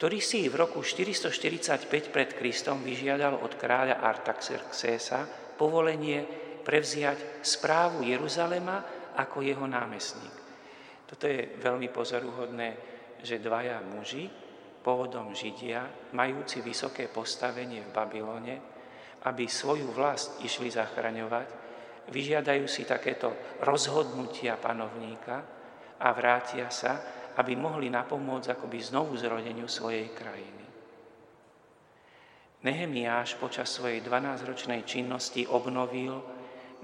ktorý 0.00 0.16
si 0.16 0.48
v 0.48 0.56
roku 0.64 0.80
445 0.80 2.08
pred 2.08 2.32
Kristom 2.32 2.80
vyžiadal 2.80 3.36
od 3.36 3.52
kráľa 3.60 4.00
Artaxerxesa 4.00 5.28
povolenie 5.60 6.24
prevziať 6.64 7.44
správu 7.44 8.08
Jeruzalema 8.08 8.80
ako 9.20 9.44
jeho 9.44 9.68
námestník. 9.68 10.32
Toto 11.04 11.28
je 11.28 11.52
veľmi 11.52 11.92
pozoruhodné, 11.92 12.68
že 13.20 13.44
dvaja 13.44 13.84
muži, 13.84 14.24
pôvodom 14.80 15.36
Židia, 15.36 15.84
majúci 16.16 16.64
vysoké 16.64 17.12
postavenie 17.12 17.84
v 17.84 17.92
Babylone, 17.92 18.56
aby 19.28 19.44
svoju 19.44 19.92
vlast 19.92 20.40
išli 20.40 20.72
zachraňovať, 20.72 21.46
vyžiadajú 22.08 22.64
si 22.64 22.88
takéto 22.88 23.60
rozhodnutia 23.68 24.56
panovníka 24.56 25.44
a 26.00 26.08
vrátia 26.16 26.72
sa, 26.72 27.19
aby 27.38 27.54
mohli 27.54 27.92
napomôcť 27.92 28.58
akoby 28.58 28.78
znovu 28.82 29.14
zrodeniu 29.14 29.70
svojej 29.70 30.10
krajiny. 30.10 30.64
Nehemiáš 32.60 33.40
počas 33.40 33.72
svojej 33.72 34.04
12-ročnej 34.04 34.84
činnosti 34.84 35.48
obnovil 35.48 36.20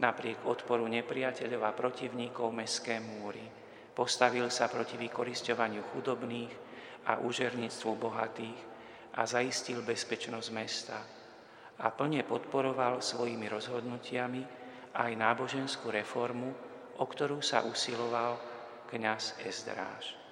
napriek 0.00 0.48
odporu 0.48 0.88
nepriateľov 0.88 1.62
a 1.68 1.76
protivníkov 1.76 2.48
mestské 2.48 2.96
múry. 2.96 3.44
Postavil 3.92 4.48
sa 4.48 4.68
proti 4.72 4.96
vykoristovaniu 4.96 5.84
chudobných 5.92 6.52
a 7.08 7.21
úžerníctvu 7.21 7.90
bohatých 7.97 8.60
a 9.16 9.25
zaistil 9.25 9.80
bezpečnosť 9.84 10.49
mesta. 10.52 10.99
A 11.76 11.92
plne 11.92 12.25
podporoval 12.25 13.04
svojimi 13.04 13.49
rozhodnutiami 13.49 14.42
aj 14.97 15.12
náboženskú 15.12 15.92
reformu, 15.92 16.52
o 16.97 17.04
ktorú 17.04 17.44
sa 17.44 17.64
usiloval 17.68 18.40
kňaz 18.88 19.44
Ezdráž. 19.44 20.25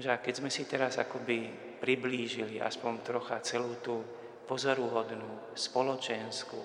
Keď 0.00 0.34
sme 0.40 0.48
si 0.48 0.64
teraz 0.64 0.96
akoby 0.96 1.52
priblížili 1.82 2.56
aspoň 2.56 2.92
trocha 3.04 3.36
celú 3.44 3.76
tú 3.84 4.00
pozoruhodnú 4.48 5.52
spoločenskú, 5.52 6.60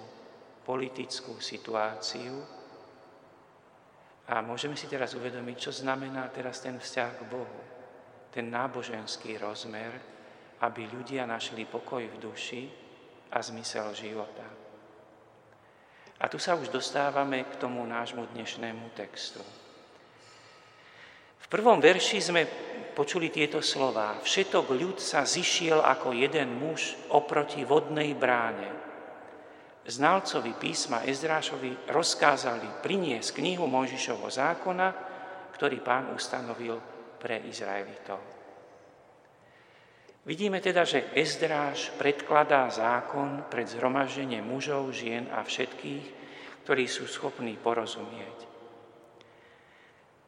politickú 0.64 1.36
situáciu. 1.44 2.40
A 4.28 4.44
môžeme 4.44 4.76
si 4.76 4.88
teraz 4.88 5.16
uvedomiť, 5.16 5.56
čo 5.60 5.72
znamená 5.72 6.28
teraz 6.32 6.60
ten 6.64 6.80
vzťah 6.80 7.12
k 7.20 7.24
Bohu, 7.32 7.60
ten 8.32 8.48
náboženský 8.52 9.40
rozmer, 9.40 9.92
aby 10.64 10.88
ľudia 10.88 11.24
našli 11.24 11.64
pokoj 11.64 12.04
v 12.04 12.18
duši 12.20 12.64
a 13.32 13.40
zmysel 13.44 13.92
života. 13.96 14.48
A 16.18 16.26
tu 16.28 16.42
sa 16.42 16.58
už 16.58 16.74
dostávame 16.74 17.46
k 17.46 17.60
tomu 17.62 17.86
nášmu 17.86 18.26
dnešnému 18.34 18.92
textu. 18.98 19.40
V 21.38 21.46
prvom 21.48 21.80
verši 21.80 22.20
sme 22.20 22.44
počuli 22.98 23.30
tieto 23.30 23.62
slova. 23.62 24.18
Všetok 24.18 24.74
ľud 24.74 24.98
sa 24.98 25.22
zišiel 25.22 25.86
ako 25.86 26.18
jeden 26.18 26.58
muž 26.58 26.98
oproti 27.14 27.62
vodnej 27.62 28.18
bráne. 28.18 28.74
Znalcovi 29.86 30.58
písma 30.58 31.06
Ezdrášovi 31.06 31.94
rozkázali 31.94 32.82
priniesť 32.82 33.38
knihu 33.38 33.70
Mojžišovho 33.70 34.26
zákona, 34.34 34.88
ktorý 35.54 35.78
pán 35.86 36.10
ustanovil 36.18 36.82
pre 37.22 37.46
Izraelitov. 37.46 38.18
Vidíme 40.26 40.60
teda, 40.60 40.84
že 40.84 41.14
Ezdráš 41.14 41.94
predkladá 41.96 42.68
zákon 42.68 43.48
pred 43.48 43.70
zhromaždenie 43.70 44.42
mužov, 44.42 44.92
žien 44.92 45.30
a 45.32 45.46
všetkých, 45.46 46.06
ktorí 46.66 46.84
sú 46.90 47.08
schopní 47.08 47.56
porozumieť. 47.62 48.57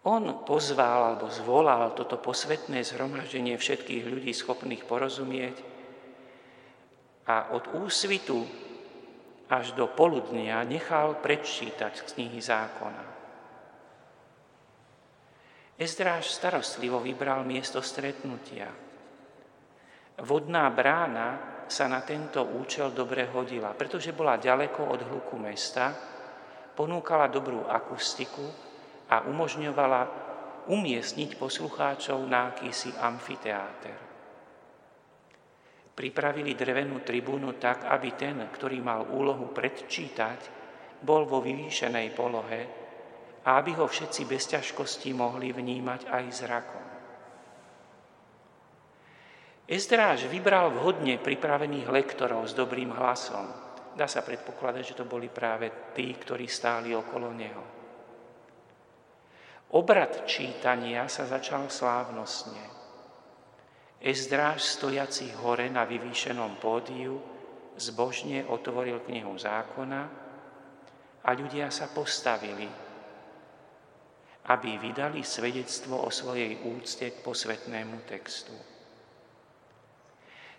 On 0.08 0.24
pozval 0.48 1.12
alebo 1.12 1.28
zvolal 1.28 1.92
toto 1.92 2.16
posvetné 2.16 2.88
zhromaždenie 2.88 3.60
všetkých 3.60 4.04
ľudí 4.08 4.32
schopných 4.32 4.88
porozumieť 4.88 5.58
a 7.28 7.52
od 7.52 7.68
úsvitu 7.76 8.48
až 9.52 9.76
do 9.76 9.92
poludnia 9.92 10.64
nechal 10.64 11.20
prečítať 11.20 12.16
knihy 12.16 12.40
zákona. 12.40 13.06
Ezdráž 15.80 16.32
starostlivo 16.32 17.04
vybral 17.04 17.44
miesto 17.44 17.84
stretnutia. 17.84 18.72
Vodná 20.20 20.68
brána 20.72 21.28
sa 21.68 21.88
na 21.88 22.04
tento 22.04 22.44
účel 22.44 22.92
dobre 22.92 23.28
hodila, 23.32 23.76
pretože 23.76 24.16
bola 24.16 24.40
ďaleko 24.40 24.80
od 24.90 25.02
hluku 25.08 25.36
mesta, 25.40 25.92
ponúkala 26.76 27.28
dobrú 27.28 27.68
akustiku 27.68 28.69
a 29.10 29.26
umožňovala 29.26 30.02
umiestniť 30.70 31.42
poslucháčov 31.42 32.22
na 32.30 32.54
akýsi 32.54 32.94
amfiteáter. 32.94 33.98
Pripravili 35.98 36.56
drevenú 36.56 37.04
tribúnu 37.04 37.60
tak, 37.60 37.90
aby 37.90 38.16
ten, 38.16 38.40
ktorý 38.48 38.80
mal 38.80 39.10
úlohu 39.12 39.52
predčítať, 39.52 40.40
bol 41.04 41.28
vo 41.28 41.44
vyvýšenej 41.44 42.08
polohe 42.16 42.62
a 43.44 43.50
aby 43.60 43.76
ho 43.76 43.90
všetci 43.90 44.22
bez 44.24 44.48
ťažkosti 44.48 45.12
mohli 45.12 45.52
vnímať 45.52 46.02
aj 46.08 46.26
zrakom. 46.32 46.86
Ezdráž 49.70 50.26
vybral 50.32 50.74
vhodne 50.74 51.22
pripravených 51.22 51.88
lektorov 51.94 52.50
s 52.50 52.58
dobrým 52.58 52.90
hlasom. 52.90 53.46
Dá 53.94 54.10
sa 54.10 54.26
predpokladať, 54.26 54.82
že 54.82 54.98
to 54.98 55.06
boli 55.06 55.30
práve 55.30 55.94
tí, 55.94 56.10
ktorí 56.16 56.50
stáli 56.50 56.96
okolo 56.96 57.30
neho. 57.30 57.79
Obrad 59.70 60.26
čítania 60.26 61.06
sa 61.06 61.30
začal 61.30 61.70
slávnostne. 61.70 62.66
Ezdráž 64.02 64.66
stojaci 64.66 65.30
hore 65.38 65.70
na 65.70 65.86
vyvýšenom 65.86 66.58
pódiu 66.58 67.22
zbožne 67.78 68.50
otvoril 68.50 69.06
knihu 69.06 69.38
zákona 69.38 70.02
a 71.22 71.30
ľudia 71.38 71.70
sa 71.70 71.86
postavili, 71.94 72.66
aby 74.50 74.70
vydali 74.82 75.22
svedectvo 75.22 76.02
o 76.02 76.10
svojej 76.10 76.66
úcte 76.66 77.06
k 77.06 77.22
posvetnému 77.22 78.10
textu. 78.10 78.56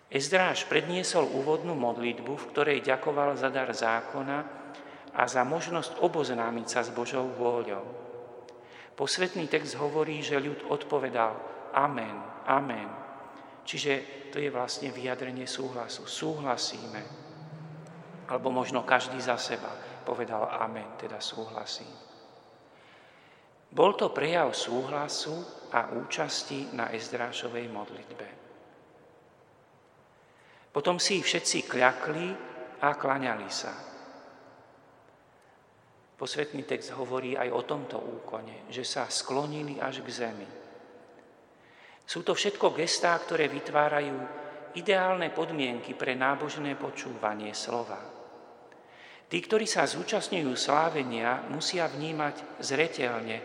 Ezdráž 0.07 0.71
predniesol 0.71 1.27
úvodnú 1.27 1.75
modlitbu, 1.75 2.31
v 2.31 2.49
ktorej 2.55 2.79
ďakoval 2.79 3.35
za 3.35 3.51
dar 3.51 3.67
zákona 3.75 4.39
a 5.11 5.23
za 5.27 5.43
možnosť 5.43 5.99
oboznámiť 5.99 6.67
sa 6.67 6.81
s 6.83 6.91
Božou 6.95 7.27
vôľou. 7.27 8.00
Posvetný 8.95 9.47
text 9.47 9.79
hovorí, 9.79 10.21
že 10.21 10.41
ľud 10.41 10.67
odpovedal 10.69 11.33
Amen, 11.71 12.45
Amen. 12.45 12.89
Čiže 13.63 14.27
to 14.33 14.39
je 14.39 14.49
vlastne 14.49 14.89
vyjadrenie 14.89 15.45
súhlasu. 15.45 16.07
Súhlasíme. 16.07 17.01
Alebo 18.31 18.47
možno 18.49 18.87
každý 18.87 19.19
za 19.19 19.35
seba 19.35 19.69
povedal 20.01 20.49
amen, 20.49 20.97
teda 20.97 21.19
súhlasí. 21.21 21.85
Bol 23.71 23.95
to 23.95 24.11
prejav 24.11 24.51
súhlasu 24.51 25.35
a 25.71 25.91
účasti 25.95 26.75
na 26.75 26.91
Ezdrášovej 26.91 27.67
modlitbe. 27.71 28.27
Potom 30.71 30.99
si 30.99 31.19
všetci 31.19 31.67
kľakli 31.67 32.27
a 32.83 32.89
klaňali 32.95 33.49
sa. 33.51 33.90
Posvetný 36.21 36.69
text 36.69 36.93
hovorí 36.93 37.33
aj 37.33 37.49
o 37.49 37.65
tomto 37.65 37.97
úkone, 37.97 38.69
že 38.69 38.85
sa 38.85 39.09
sklonili 39.09 39.81
až 39.81 40.05
k 40.05 40.09
zemi. 40.13 40.45
Sú 42.05 42.21
to 42.21 42.37
všetko 42.37 42.77
gestá, 42.77 43.17
ktoré 43.17 43.49
vytvárajú 43.49 44.21
ideálne 44.77 45.33
podmienky 45.33 45.97
pre 45.97 46.13
nábožné 46.13 46.77
počúvanie 46.77 47.57
slova. 47.57 47.97
Tí, 49.25 49.37
ktorí 49.41 49.65
sa 49.65 49.89
zúčastňujú 49.89 50.53
slávenia, 50.53 51.41
musia 51.49 51.89
vnímať 51.89 52.61
zretelne, 52.61 53.37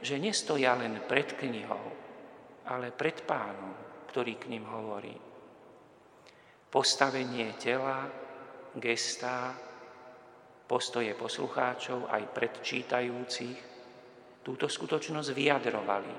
že 0.00 0.16
nestoja 0.16 0.72
len 0.72 1.04
pred 1.04 1.36
knihou, 1.36 1.84
ale 2.64 2.96
pred 2.96 3.28
pánom, 3.28 3.76
ktorý 4.08 4.40
k 4.40 4.48
ním 4.48 4.64
hovorí. 4.72 5.12
Postavenie 6.72 7.60
tela, 7.60 8.08
gestá, 8.80 9.52
postoje 10.72 11.12
poslucháčov 11.12 12.08
aj 12.08 12.32
predčítajúcich 12.32 13.58
túto 14.40 14.72
skutočnosť 14.72 15.28
vyjadrovali 15.36 16.14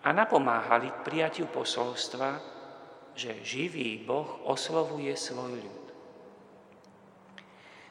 a 0.00 0.08
napomáhali 0.16 0.88
k 0.88 1.04
prijatiu 1.04 1.44
posolstva, 1.52 2.40
že 3.12 3.36
živý 3.44 4.00
Boh 4.00 4.48
oslovuje 4.48 5.12
svoj 5.12 5.60
ľud. 5.60 5.84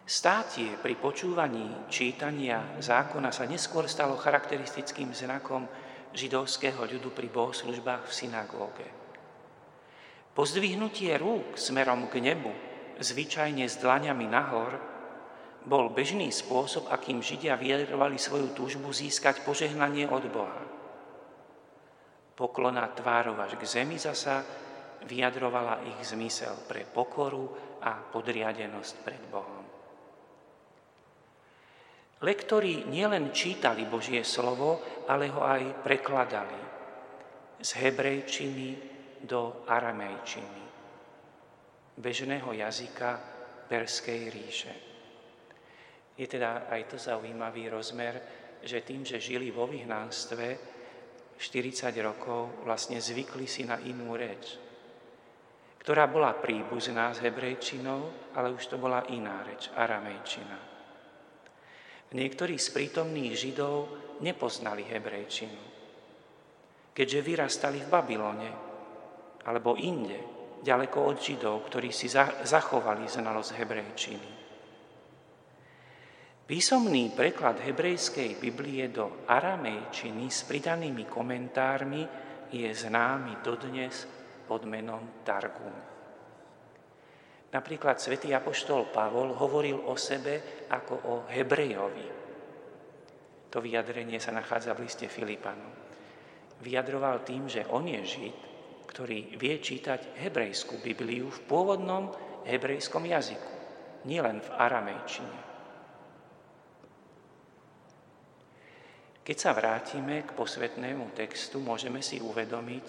Státie 0.10 0.73
pri 0.82 0.97
počúvaní 0.97 1.86
čítania 1.86 2.82
zákona 2.82 3.29
sa 3.29 3.45
neskôr 3.45 3.86
stalo 3.86 4.17
charakteristickým 4.17 5.13
znakom 5.13 5.69
židovského 6.17 6.82
ľudu 6.82 7.13
pri 7.13 7.29
bohoslužbách 7.29 8.10
v 8.10 8.15
synagóge. 8.17 8.89
Pozdvihnutie 10.34 11.13
rúk 11.21 11.62
smerom 11.62 12.10
k 12.10 12.25
nebu, 12.25 12.49
zvyčajne 12.97 13.69
s 13.69 13.77
dlaňami 13.77 14.25
nahor, 14.25 14.88
bol 15.67 15.91
bežný 15.91 16.31
spôsob, 16.31 16.87
akým 16.87 17.19
Židia 17.19 17.59
vyjadrovali 17.59 18.15
svoju 18.15 18.55
túžbu 18.55 18.93
získať 18.95 19.43
požehnanie 19.43 20.07
od 20.07 20.23
Boha. 20.31 20.63
Poklona 22.39 22.87
tvárov 22.95 23.35
až 23.43 23.59
k 23.59 23.67
zemi 23.67 23.99
zasa 23.99 24.43
vyjadrovala 25.03 25.83
ich 25.91 25.99
zmysel 26.07 26.55
pre 26.67 26.87
pokoru 26.87 27.51
a 27.83 27.99
podriadenosť 27.99 28.93
pred 29.03 29.23
Bohom. 29.27 29.65
Lektori 32.19 32.83
nielen 32.87 33.31
čítali 33.31 33.87
Božie 33.87 34.27
slovo, 34.27 34.83
ale 35.07 35.31
ho 35.31 35.39
aj 35.39 35.83
prekladali 35.83 36.59
z 37.59 37.69
hebrejčiny 37.79 38.67
do 39.23 39.63
aramejčiny, 39.67 40.63
bežného 41.95 42.51
jazyka 42.55 43.19
Perskej 43.67 44.21
ríše. 44.31 44.73
Je 46.19 46.27
teda 46.27 46.67
aj 46.67 46.91
to 46.91 46.97
zaujímavý 46.99 47.71
rozmer, 47.71 48.19
že 48.60 48.84
tým, 48.84 49.08
že 49.08 49.23
žili 49.23 49.55
vo 49.55 49.71
vyhnanstve 49.71 50.45
40 51.39 51.95
rokov, 52.03 52.67
vlastne 52.67 52.99
zvykli 52.99 53.47
si 53.47 53.63
na 53.63 53.79
inú 53.88 54.19
reč, 54.19 54.60
ktorá 55.79 56.12
bola 56.12 56.36
príbuzná 56.36 57.15
s 57.15 57.23
hebrejčinou, 57.23 58.36
ale 58.36 58.51
už 58.51 58.67
to 58.67 58.75
bola 58.75 59.08
iná 59.08 59.47
reč, 59.47 59.71
aramejčina. 59.71 60.60
Niektorí 62.12 62.60
z 62.60 62.67
prítomných 62.75 63.39
Židov 63.39 63.75
nepoznali 64.19 64.84
hebrejčinu, 64.91 65.62
keďže 66.91 67.19
vyrastali 67.23 67.79
v 67.79 67.88
Babylone 67.88 68.51
alebo 69.47 69.79
inde, 69.79 70.19
ďaleko 70.60 70.99
od 70.99 71.17
Židov, 71.23 71.63
ktorí 71.71 71.95
si 71.95 72.12
zachovali 72.12 73.08
znalosť 73.08 73.55
hebrejčiny. 73.55 74.38
Písomný 76.49 77.13
preklad 77.13 77.62
hebrejskej 77.62 78.41
Biblie 78.41 78.89
do 78.89 79.21
aramejčiny 79.29 80.33
s 80.33 80.49
pridanými 80.49 81.05
komentármi 81.05 82.01
je 82.49 82.65
známy 82.73 83.45
dodnes 83.45 84.09
pod 84.49 84.65
menom 84.65 85.21
Targum. 85.21 85.77
Napríklad 87.53 88.01
svätý 88.01 88.33
Apoštol 88.33 88.89
Pavol 88.89 89.38
hovoril 89.38 89.77
o 89.77 89.93
sebe 89.93 90.65
ako 90.73 90.93
o 91.05 91.15
Hebrejovi. 91.29 92.07
To 93.53 93.62
vyjadrenie 93.62 94.17
sa 94.17 94.33
nachádza 94.33 94.73
v 94.73 94.89
liste 94.89 95.05
Filipanom. 95.05 95.69
Vyjadroval 96.65 97.21
tým, 97.21 97.45
že 97.45 97.69
on 97.69 97.85
je 97.85 98.01
Žid, 98.01 98.38
ktorý 98.89 99.38
vie 99.38 99.62
čítať 99.62 100.17
hebrejskú 100.17 100.81
Bibliu 100.81 101.29
v 101.29 101.39
pôvodnom 101.45 102.09
hebrejskom 102.49 103.05
jazyku, 103.05 103.53
nielen 104.09 104.41
v 104.41 104.49
aramejčine. 104.49 105.48
Keď 109.29 109.37
sa 109.37 109.53
vrátime 109.53 110.25
k 110.25 110.33
posvetnému 110.33 111.13
textu, 111.13 111.61
môžeme 111.61 112.01
si 112.01 112.17
uvedomiť, 112.17 112.85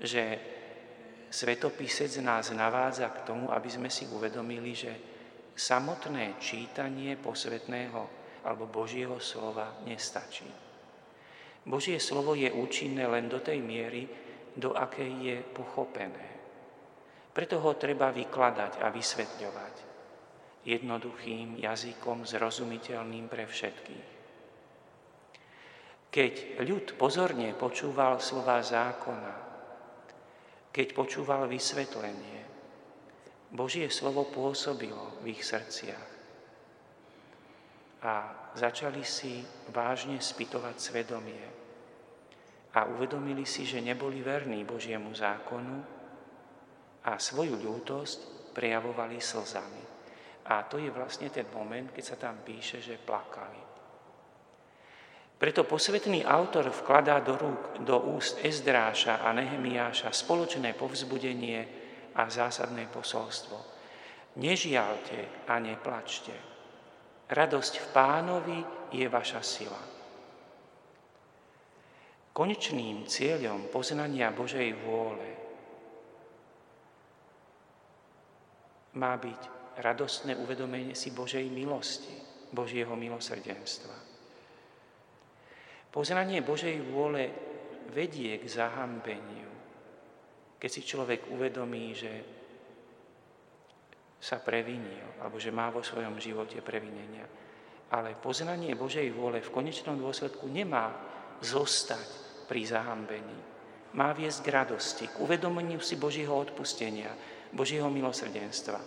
že 0.00 0.22
svetopisec 1.28 2.24
nás 2.24 2.48
navádza 2.56 3.12
k 3.12 3.28
tomu, 3.28 3.52
aby 3.52 3.68
sme 3.68 3.92
si 3.92 4.08
uvedomili, 4.08 4.72
že 4.72 4.96
samotné 5.52 6.40
čítanie 6.40 7.20
posvetného 7.20 8.00
alebo 8.48 8.64
Božieho 8.64 9.20
slova 9.20 9.76
nestačí. 9.84 10.48
Božie 11.68 12.00
slovo 12.00 12.32
je 12.32 12.48
účinné 12.48 13.04
len 13.04 13.28
do 13.28 13.44
tej 13.44 13.60
miery, 13.60 14.08
do 14.56 14.72
akej 14.72 15.12
je 15.20 15.36
pochopené. 15.52 16.26
Preto 17.28 17.60
ho 17.60 17.76
treba 17.76 18.08
vykladať 18.08 18.80
a 18.80 18.88
vysvetľovať 18.88 19.74
jednoduchým 20.64 21.60
jazykom, 21.60 22.24
zrozumiteľným 22.24 23.28
pre 23.28 23.44
všetkých. 23.44 24.13
Keď 26.14 26.62
ľud 26.62 26.94
pozorne 26.94 27.50
počúval 27.58 28.22
slova 28.22 28.62
zákona, 28.62 29.34
keď 30.70 30.94
počúval 30.94 31.50
vysvetlenie, 31.50 32.38
Božie 33.50 33.90
slovo 33.90 34.30
pôsobilo 34.30 35.18
v 35.26 35.34
ich 35.34 35.42
srdciach. 35.42 36.10
A 38.06 38.14
začali 38.54 39.02
si 39.02 39.42
vážne 39.74 40.22
spytovať 40.22 40.76
svedomie. 40.78 41.46
A 42.78 42.86
uvedomili 42.94 43.42
si, 43.42 43.66
že 43.66 43.82
neboli 43.82 44.22
verní 44.22 44.62
Božiemu 44.62 45.10
zákonu 45.10 45.82
a 47.10 47.18
svoju 47.18 47.58
ľútosť 47.58 48.18
prejavovali 48.54 49.18
slzami. 49.18 49.82
A 50.46 50.62
to 50.70 50.78
je 50.78 50.94
vlastne 50.94 51.26
ten 51.26 51.50
moment, 51.50 51.90
keď 51.90 52.04
sa 52.06 52.16
tam 52.22 52.38
píše, 52.46 52.78
že 52.78 53.02
plakali. 53.02 53.63
Preto 55.44 55.68
posvetný 55.68 56.24
autor 56.24 56.72
vkladá 56.72 57.20
do 57.20 57.36
rúk, 57.36 57.76
do 57.84 58.16
úst 58.16 58.40
Ezdráša 58.40 59.20
a 59.20 59.28
Nehemiáša 59.36 60.08
spoločné 60.08 60.72
povzbudenie 60.72 61.60
a 62.16 62.32
zásadné 62.32 62.88
posolstvo. 62.88 63.52
Nežialte 64.40 65.44
a 65.44 65.60
neplačte. 65.60 66.32
Radosť 67.28 67.72
v 67.76 67.86
pánovi 67.92 68.60
je 68.96 69.04
vaša 69.04 69.44
sila. 69.44 69.82
Konečným 72.32 73.04
cieľom 73.04 73.68
poznania 73.68 74.32
Božej 74.32 74.72
vôle 74.80 75.28
má 78.96 79.12
byť 79.20 79.76
radostné 79.76 80.40
uvedomenie 80.40 80.96
si 80.96 81.12
Božej 81.12 81.44
milosti, 81.52 82.16
Božieho 82.48 82.96
milosrdenstva. 82.96 84.13
Poznanie 85.94 86.42
Božej 86.42 86.82
vôle 86.90 87.30
vedie 87.94 88.34
k 88.42 88.50
zahambeniu. 88.50 89.46
Keď 90.58 90.70
si 90.70 90.82
človek 90.82 91.30
uvedomí, 91.30 91.94
že 91.94 92.12
sa 94.18 94.42
previnil, 94.42 95.22
alebo 95.22 95.38
že 95.38 95.54
má 95.54 95.70
vo 95.70 95.86
svojom 95.86 96.18
živote 96.18 96.58
previnenia. 96.66 97.22
Ale 97.94 98.18
poznanie 98.18 98.74
Božej 98.74 99.06
vôle 99.14 99.38
v 99.38 99.54
konečnom 99.54 99.94
dôsledku 99.94 100.50
nemá 100.50 100.90
zostať 101.38 102.08
pri 102.50 102.66
zahambení. 102.66 103.38
Má 103.94 104.10
viesť 104.10 104.42
k 104.42 104.50
radosti, 104.50 105.06
k 105.06 105.22
uvedomeniu 105.22 105.78
si 105.78 105.94
Božieho 105.94 106.34
odpustenia, 106.34 107.14
Božieho 107.54 107.86
milosrdenstva. 107.86 108.82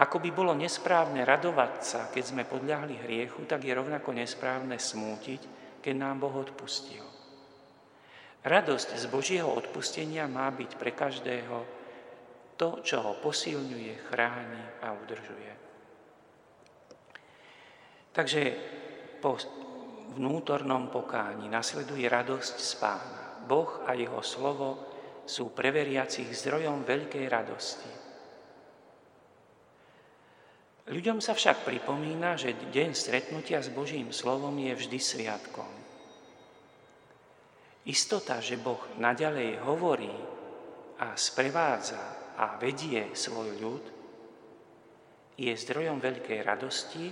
Ako 0.00 0.16
by 0.24 0.30
bolo 0.32 0.56
nesprávne 0.56 1.20
radovať 1.28 1.72
sa, 1.84 2.00
keď 2.08 2.24
sme 2.24 2.48
podľahli 2.48 3.04
hriechu, 3.04 3.44
tak 3.44 3.68
je 3.68 3.76
rovnako 3.76 4.16
nesprávne 4.16 4.80
smútiť, 4.80 5.61
keď 5.82 5.94
nám 5.98 6.22
Boh 6.22 6.32
odpustil. 6.32 7.02
Radosť 8.42 8.98
z 8.98 9.04
Božieho 9.10 9.50
odpustenia 9.50 10.30
má 10.30 10.50
byť 10.50 10.70
pre 10.78 10.94
každého 10.94 11.56
to, 12.58 12.82
čo 12.86 13.02
ho 13.02 13.18
posilňuje, 13.18 14.06
chráni 14.06 14.62
a 14.82 14.94
udržuje. 14.94 15.52
Takže 18.12 18.42
po 19.18 19.38
vnútornom 20.18 20.92
pokáni 20.92 21.48
nasleduje 21.48 22.04
radosť 22.06 22.54
z 22.58 22.72
pána. 22.78 23.22
Boh 23.46 23.82
a 23.86 23.94
jeho 23.96 24.20
slovo 24.22 24.92
sú 25.26 25.54
pre 25.54 25.70
veriacich 25.70 26.28
zdrojom 26.30 26.82
veľkej 26.82 27.26
radosti. 27.26 28.01
Ľuďom 30.82 31.22
sa 31.22 31.38
však 31.38 31.62
pripomína, 31.62 32.34
že 32.34 32.58
deň 32.58 32.90
stretnutia 32.90 33.62
s 33.62 33.70
Božím 33.70 34.10
slovom 34.10 34.58
je 34.58 34.74
vždy 34.74 34.98
sviatkom. 34.98 35.70
Istota, 37.86 38.42
že 38.42 38.58
Boh 38.58 38.82
naďalej 38.98 39.62
hovorí 39.62 40.14
a 40.98 41.14
sprevádza 41.14 42.34
a 42.38 42.58
vedie 42.58 43.14
svoj 43.14 43.58
ľud, 43.62 43.84
je 45.38 45.50
zdrojom 45.54 45.98
veľkej 45.98 46.40
radosti 46.42 47.10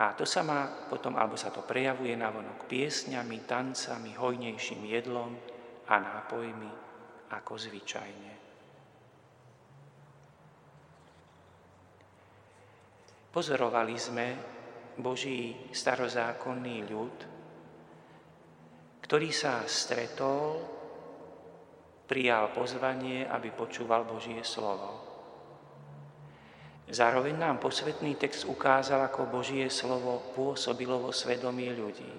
a 0.00 0.12
to 0.16 0.24
sa 0.24 0.40
má 0.44 0.88
potom, 0.88 1.16
alebo 1.16 1.36
sa 1.36 1.52
to 1.52 1.64
prejavuje 1.64 2.16
vonok 2.16 2.68
piesňami, 2.68 3.44
tancami, 3.44 4.16
hojnejším 4.16 4.82
jedlom 4.88 5.32
a 5.88 5.94
nápojmi 6.00 6.72
ako 7.32 7.52
zvyčajne. 7.56 8.41
Pozorovali 13.32 13.96
sme 13.96 14.26
Boží 15.00 15.56
starozákonný 15.72 16.76
ľud, 16.84 17.16
ktorý 19.08 19.32
sa 19.32 19.64
stretol, 19.64 20.60
prijal 22.04 22.52
pozvanie, 22.52 23.24
aby 23.24 23.48
počúval 23.56 24.04
Božie 24.04 24.44
slovo. 24.44 25.00
Zároveň 26.92 27.40
nám 27.40 27.56
posvetný 27.56 28.20
text 28.20 28.44
ukázal, 28.44 29.08
ako 29.08 29.32
Božie 29.32 29.64
slovo 29.72 30.20
pôsobilo 30.36 31.00
vo 31.00 31.08
svedomí 31.08 31.72
ľudí. 31.72 32.12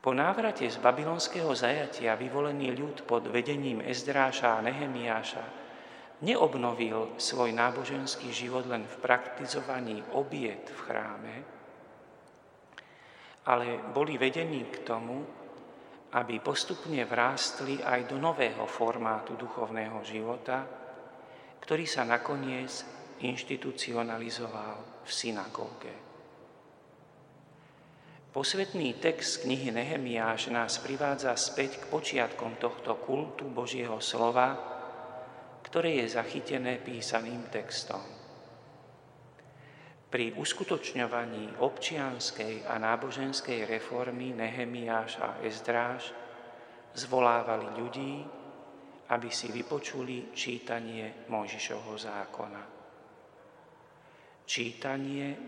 Po 0.00 0.16
návrate 0.16 0.64
z 0.64 0.80
babylonského 0.80 1.52
zajatia 1.52 2.16
vyvolený 2.16 2.72
ľud 2.72 3.04
pod 3.04 3.28
vedením 3.28 3.84
Ezdráša 3.84 4.56
a 4.56 4.64
Nehemiáša 4.64 5.60
neobnovil 6.20 7.16
svoj 7.16 7.52
náboženský 7.56 8.28
život 8.28 8.68
len 8.68 8.84
v 8.84 8.96
praktizovaní 9.00 10.04
obiet 10.12 10.68
v 10.68 10.80
chráme, 10.84 11.34
ale 13.48 13.80
boli 13.96 14.20
vedení 14.20 14.68
k 14.68 14.84
tomu, 14.84 15.24
aby 16.10 16.42
postupne 16.42 17.00
vrástli 17.06 17.80
aj 17.80 18.10
do 18.10 18.18
nového 18.20 18.66
formátu 18.66 19.38
duchovného 19.38 20.02
života, 20.04 20.66
ktorý 21.62 21.86
sa 21.86 22.04
nakoniec 22.04 22.84
inštitucionalizoval 23.22 25.06
v 25.06 25.10
synagóge. 25.10 25.94
Posvetný 28.30 28.94
text 29.02 29.42
knihy 29.42 29.74
Nehemiáš 29.74 30.54
nás 30.54 30.78
privádza 30.78 31.34
späť 31.34 31.82
k 31.82 31.84
počiatkom 31.90 32.62
tohto 32.62 32.94
kultu 33.02 33.50
Božieho 33.50 33.98
slova, 33.98 34.69
ktoré 35.70 36.02
je 36.02 36.18
zachytené 36.18 36.82
písaným 36.82 37.46
textom. 37.46 38.02
Pri 40.10 40.34
uskutočňovaní 40.34 41.62
občianskej 41.62 42.66
a 42.66 42.74
náboženskej 42.82 43.70
reformy 43.70 44.34
Nehemiáš 44.34 45.22
a 45.22 45.38
Ezdráž 45.46 46.10
zvolávali 46.98 47.70
ľudí, 47.78 48.18
aby 49.14 49.30
si 49.30 49.54
vypočuli 49.54 50.34
čítanie 50.34 51.30
Mojžišovho 51.30 51.94
zákona. 51.94 52.62
Čítanie 54.42 55.38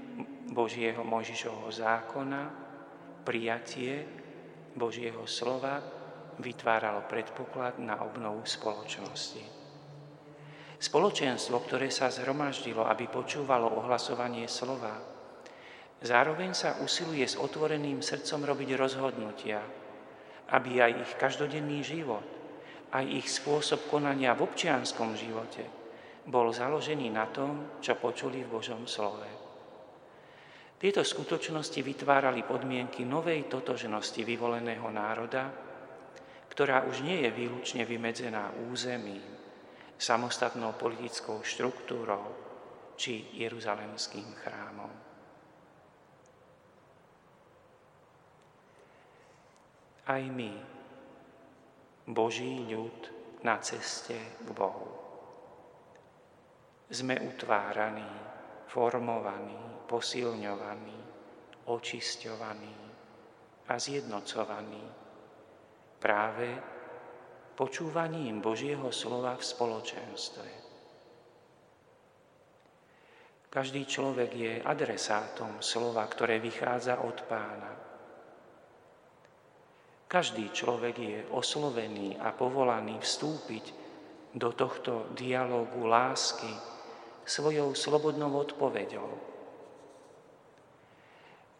Božieho 0.54 1.02
Mojžišovho 1.02 1.66
zákona, 1.74 2.42
prijatie 3.26 4.06
Božieho 4.78 5.26
slova 5.26 5.82
vytváralo 6.38 7.10
predpoklad 7.10 7.82
na 7.82 7.98
obnovu 8.06 8.46
spoločnosti. 8.46 9.61
Spoločenstvo, 10.82 11.62
ktoré 11.62 11.94
sa 11.94 12.10
zhromaždilo, 12.10 12.82
aby 12.82 13.06
počúvalo 13.06 13.70
ohlasovanie 13.78 14.50
slova, 14.50 14.98
zároveň 16.02 16.50
sa 16.50 16.82
usiluje 16.82 17.22
s 17.22 17.38
otvoreným 17.38 18.02
srdcom 18.02 18.42
robiť 18.42 18.74
rozhodnutia, 18.74 19.62
aby 20.50 20.82
aj 20.82 20.92
ich 21.06 21.12
každodenný 21.22 21.86
život 21.86 22.42
aj 22.92 23.04
ich 23.08 23.28
spôsob 23.28 23.88
konania 23.88 24.36
v 24.36 24.44
občianskom 24.44 25.16
živote 25.16 25.64
bol 26.28 26.52
založený 26.52 27.08
na 27.08 27.26
tom, 27.32 27.80
čo 27.80 27.96
počuli 27.96 28.44
v 28.44 28.52
Božom 28.52 28.84
slove. 28.84 29.26
Tieto 30.76 31.00
skutočnosti 31.00 31.80
vytvárali 31.80 32.44
podmienky 32.44 33.06
novej 33.06 33.48
totožnosti 33.48 34.20
vyvoleného 34.22 34.86
národa, 34.92 35.50
ktorá 36.52 36.84
už 36.84 37.00
nie 37.00 37.24
je 37.24 37.30
výlučne 37.32 37.82
vymedzená 37.88 38.52
územím, 38.68 39.31
samostatnou 39.98 40.76
politickou 40.76 41.42
štruktúrou 41.42 42.32
či 42.96 43.32
jeruzalemským 43.34 44.28
chrámom. 44.44 44.92
Aj 50.02 50.22
my 50.22 50.52
Boží 52.10 52.66
ľud 52.66 52.98
na 53.46 53.58
ceste 53.62 54.18
k 54.42 54.48
Bohu. 54.50 54.90
Sme 56.90 57.16
utváraní, 57.22 58.10
formovaní, 58.66 59.86
posilňovaní, 59.86 61.00
očisťovaní 61.70 62.76
a 63.70 63.74
zjednocovaní 63.78 64.84
práve 66.02 66.71
počúvaním 67.52 68.40
Božieho 68.40 68.88
slova 68.88 69.36
v 69.36 69.44
spoločenstve. 69.44 70.48
Každý 73.52 73.84
človek 73.84 74.30
je 74.32 74.52
adresátom 74.64 75.60
slova, 75.60 76.08
ktoré 76.08 76.40
vychádza 76.40 77.04
od 77.04 77.20
pána. 77.28 77.72
Každý 80.08 80.48
človek 80.48 80.96
je 80.96 81.18
oslovený 81.36 82.16
a 82.16 82.32
povolaný 82.32 82.96
vstúpiť 83.00 83.64
do 84.32 84.56
tohto 84.56 85.12
dialógu 85.12 85.84
lásky 85.84 86.48
svojou 87.28 87.76
slobodnou 87.76 88.32
odpoveďou. 88.40 89.08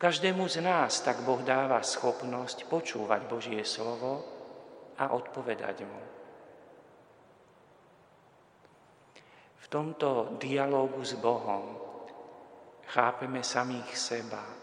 Každému 0.00 0.48
z 0.48 0.64
nás 0.64 1.04
tak 1.04 1.20
Boh 1.22 1.44
dáva 1.44 1.84
schopnosť 1.84 2.66
počúvať 2.72 3.20
Božie 3.28 3.62
slovo 3.68 4.31
a 5.02 5.10
odpovedať 5.10 5.82
mu. 5.82 6.02
V 9.62 9.66
tomto 9.66 10.38
dialógu 10.38 11.02
s 11.02 11.18
Bohom 11.18 11.74
chápeme 12.86 13.42
samých 13.42 13.90
seba, 13.98 14.62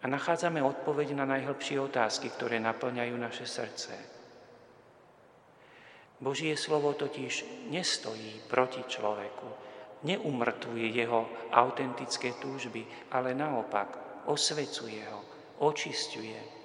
a 0.00 0.08
nachádzame 0.08 0.64
odpoveď 0.64 1.12
na 1.12 1.28
najhlbšie 1.28 1.76
otázky, 1.76 2.32
ktoré 2.32 2.56
naplňajú 2.56 3.14
naše 3.20 3.44
srdce. 3.44 3.92
Božie 6.20 6.56
slovo 6.56 6.96
totiž 6.96 7.68
nestojí 7.68 8.48
proti 8.48 8.80
človeku, 8.84 9.48
neumrtvuje 10.04 10.88
jeho 10.88 11.52
autentické 11.52 12.32
túžby, 12.40 13.12
ale 13.12 13.36
naopak 13.36 14.24
osvecuje 14.28 15.04
ho, 15.04 15.20
očistuje 15.64 16.59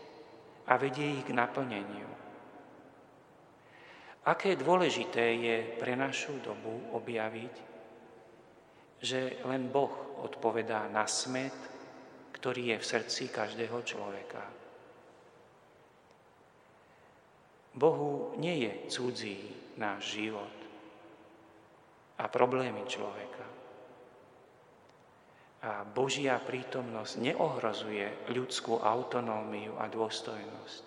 a 0.65 0.73
vedie 0.78 1.21
ich 1.21 1.25
k 1.25 1.36
naplneniu. 1.38 2.10
Aké 4.25 4.58
dôležité 4.58 5.38
je 5.38 5.58
pre 5.78 5.93
našu 5.93 6.41
dobu 6.41 6.89
objaviť, 6.97 7.56
že 8.97 9.38
len 9.45 9.69
Boh 9.69 10.17
odpovedá 10.25 10.89
na 10.89 11.06
smet, 11.06 11.54
ktorý 12.34 12.73
je 12.73 12.78
v 12.82 12.89
srdci 12.89 13.30
každého 13.30 13.78
človeka. 13.86 14.41
Bohu 17.75 18.34
nie 18.41 18.65
je 18.65 18.71
cudzí 18.89 19.39
náš 19.78 20.17
život 20.17 20.56
a 22.17 22.25
problémy 22.32 22.82
človeka. 22.88 23.54
A 25.65 25.82
Božia 25.82 26.38
prítomnosť 26.38 27.17
neohrozuje 27.25 28.30
ľudskú 28.30 28.78
autonómiu 28.78 29.73
a 29.82 29.89
dôstojnosť. 29.89 30.84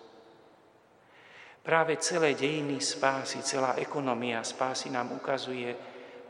Práve 1.59 1.99
celé 1.99 2.31
dejiny 2.33 2.79
spásy, 2.79 3.43
celá 3.43 3.75
ekonomia 3.75 4.39
spásy 4.39 4.87
nám 4.87 5.11
ukazuje, 5.11 5.75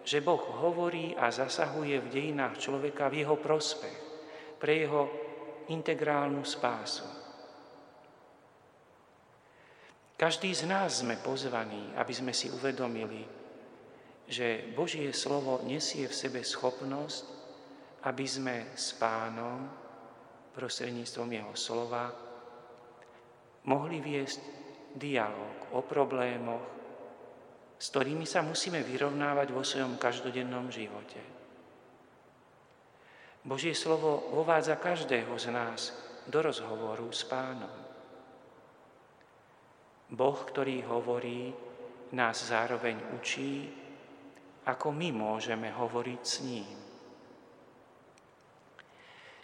že 0.01 0.25
Boh 0.25 0.41
hovorí 0.41 1.13
a 1.13 1.29
zasahuje 1.29 2.01
v 2.01 2.11
dejinách 2.11 2.57
človeka 2.57 3.13
v 3.13 3.21
jeho 3.21 3.37
prospech 3.37 3.97
pre 4.57 4.83
jeho 4.83 5.05
integrálnu 5.69 6.41
spásu. 6.41 7.05
Každý 10.19 10.51
z 10.51 10.67
nás 10.67 10.99
sme 10.99 11.15
pozvaní, 11.21 11.95
aby 11.95 12.11
sme 12.11 12.35
si 12.35 12.51
uvedomili, 12.51 13.23
že 14.27 14.67
Božie 14.75 15.15
slovo 15.15 15.63
nesie 15.63 16.09
v 16.09 16.17
sebe 16.17 16.43
schopnosť, 16.43 17.38
aby 18.03 18.25
sme 18.27 18.71
s 18.75 18.95
pánom 18.95 19.67
prostredníctvom 20.55 21.29
jeho 21.31 21.53
slova 21.55 22.07
mohli 23.67 23.99
viesť 23.99 24.39
dialog 24.95 25.75
o 25.75 25.83
problémoch, 25.83 26.65
s 27.79 27.85
ktorými 27.91 28.23
sa 28.23 28.43
musíme 28.43 28.83
vyrovnávať 28.83 29.47
vo 29.51 29.63
svojom 29.63 29.95
každodennom 29.99 30.67
živote. 30.71 31.21
Božie 33.43 33.71
slovo 33.71 34.35
vovádza 34.35 34.75
každého 34.75 35.31
z 35.39 35.47
nás 35.51 35.95
do 36.27 36.43
rozhovoru 36.43 37.07
s 37.07 37.23
pánom. 37.23 37.71
Boh, 40.09 40.39
ktorý 40.43 40.83
hovorí, 40.89 41.53
nás 42.11 42.49
zároveň 42.49 42.97
učí, 43.15 43.69
ako 44.65 44.91
my 44.91 45.09
môžeme 45.13 45.69
hovoriť 45.69 46.21
s 46.25 46.35
ním. 46.41 46.88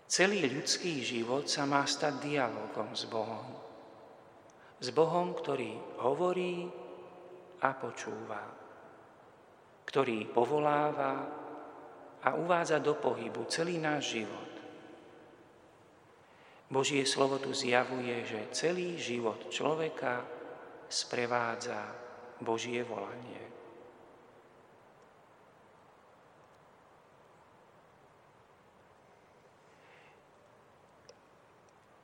Celý 0.06 0.46
ľudský 0.46 1.02
život 1.02 1.50
sa 1.50 1.66
má 1.66 1.82
stať 1.90 2.22
dialogom 2.22 2.94
s 2.94 3.10
Bohom. 3.10 3.48
S 4.78 4.94
Bohom, 4.94 5.34
ktorý 5.34 6.02
hovorí 6.06 6.70
a 7.66 7.70
počúva, 7.74 8.44
ktorý 9.90 10.30
povoláva 10.30 11.14
a 12.22 12.30
uvádza 12.38 12.78
do 12.78 12.98
pohybu 13.02 13.50
celý 13.50 13.82
náš 13.82 14.18
život. 14.18 14.52
Božie 16.70 17.06
slovo 17.06 17.38
tu 17.38 17.54
zjavuje, 17.54 18.26
že 18.26 18.50
celý 18.54 18.98
život 18.98 19.50
človeka 19.54 20.26
sprevádza 20.90 21.82
Božie 22.42 22.82
volanie. 22.82 23.45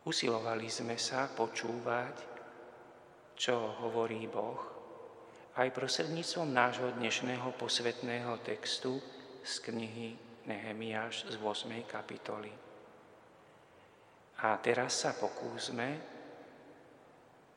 Usilovali 0.02 0.66
sme 0.66 0.98
sa 0.98 1.30
počúvať, 1.30 2.16
čo 3.38 3.54
hovorí 3.86 4.26
Boh, 4.26 4.58
aj 5.62 5.70
prostredníctvom 5.70 6.50
nášho 6.50 6.90
dnešného 6.98 7.54
posvetného 7.54 8.34
textu 8.42 8.98
z 9.46 9.54
knihy 9.62 10.18
Nehemiáš 10.50 11.30
z 11.30 11.38
8. 11.38 11.86
kapitoly. 11.86 12.50
A 14.42 14.58
teraz 14.58 15.06
sa 15.06 15.14
pokúsme 15.14 16.02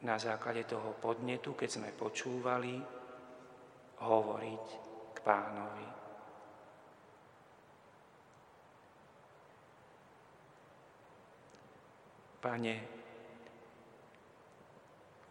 na 0.04 0.20
základe 0.20 0.68
toho 0.68 1.00
podnetu, 1.00 1.57
keď 1.57 1.80
sme 1.80 1.96
počúvali, 1.96 2.76
hovoriť 4.04 4.66
k 5.16 5.18
pánovi. 5.24 6.03
Pane, 12.44 12.76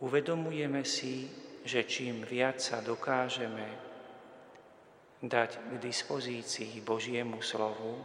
uvedomujeme 0.02 0.82
si, 0.82 1.30
že 1.62 1.86
čím 1.86 2.26
viac 2.26 2.58
sa 2.58 2.82
dokážeme 2.82 3.70
dať 5.22 5.52
k 5.62 5.74
dispozícii 5.78 6.82
Božiemu 6.82 7.38
slovu, 7.46 8.02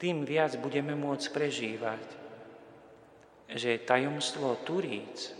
tým 0.00 0.24
viac 0.24 0.56
budeme 0.56 0.96
môcť 0.96 1.26
prežívať, 1.36 2.04
že 3.52 3.84
tajomstvo 3.84 4.64
Turíc, 4.64 5.36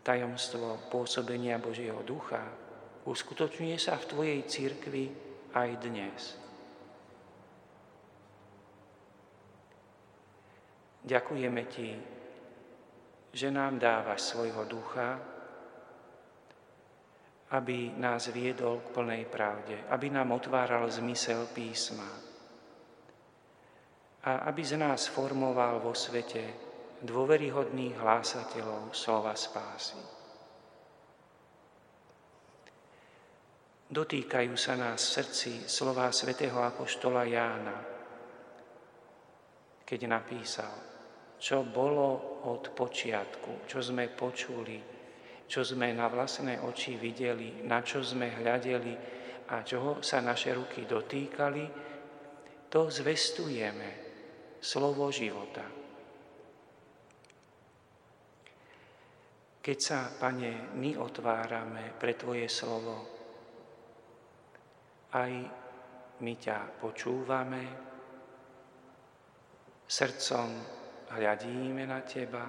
tajomstvo 0.00 0.88
pôsobenia 0.88 1.60
Božieho 1.60 2.00
ducha, 2.00 2.48
uskutočňuje 3.04 3.76
sa 3.76 4.00
v 4.00 4.08
Tvojej 4.08 4.40
církvi 4.48 5.04
aj 5.52 5.68
dnes. 5.84 6.39
Ďakujeme 11.00 11.62
Ti, 11.64 11.90
že 13.32 13.48
nám 13.48 13.78
dávaš 13.78 14.34
svojho 14.34 14.64
ducha, 14.68 15.16
aby 17.50 17.94
nás 17.98 18.30
viedol 18.30 18.78
k 18.84 18.94
plnej 18.94 19.22
pravde, 19.26 19.74
aby 19.90 20.06
nám 20.10 20.30
otváral 20.30 20.86
zmysel 20.86 21.50
písma 21.50 22.06
a 24.20 24.46
aby 24.46 24.62
z 24.62 24.78
nás 24.78 25.08
formoval 25.08 25.80
vo 25.80 25.96
svete 25.96 26.42
dôveryhodných 27.00 27.96
hlásateľov 27.96 28.92
slova 28.92 29.32
spásy. 29.32 29.98
Dotýkajú 33.90 34.54
sa 34.54 34.78
nás 34.78 35.02
v 35.02 35.14
srdci 35.18 35.52
slova 35.66 36.14
svätého 36.14 36.54
Apoštola 36.62 37.26
Jána, 37.26 37.99
keď 39.90 40.00
napísal 40.06 40.90
čo 41.40 41.64
bolo 41.64 42.38
od 42.52 42.76
počiatku, 42.76 43.64
čo 43.64 43.80
sme 43.80 44.12
počuli, 44.12 44.76
čo 45.48 45.64
sme 45.64 45.88
na 45.96 46.04
vlastné 46.12 46.60
oči 46.60 47.00
videli, 47.00 47.64
na 47.64 47.80
čo 47.80 48.04
sme 48.04 48.28
hľadeli 48.28 48.94
a 49.48 49.64
čoho 49.64 50.04
sa 50.04 50.20
naše 50.20 50.52
ruky 50.52 50.84
dotýkali, 50.84 51.64
to 52.68 52.92
zvestujeme, 52.92 53.90
slovo 54.60 55.08
života. 55.08 55.64
Keď 59.64 59.78
sa, 59.80 60.12
Pane, 60.12 60.76
my 60.76 61.00
otvárame 61.00 61.96
pre 61.96 62.20
Tvoje 62.20 62.46
slovo, 62.52 62.96
aj 65.16 65.32
my 66.20 66.34
ťa 66.36 66.78
počúvame, 66.78 67.89
srdcom 69.90 70.48
hľadíme 71.10 71.82
na 71.82 72.06
Teba, 72.06 72.46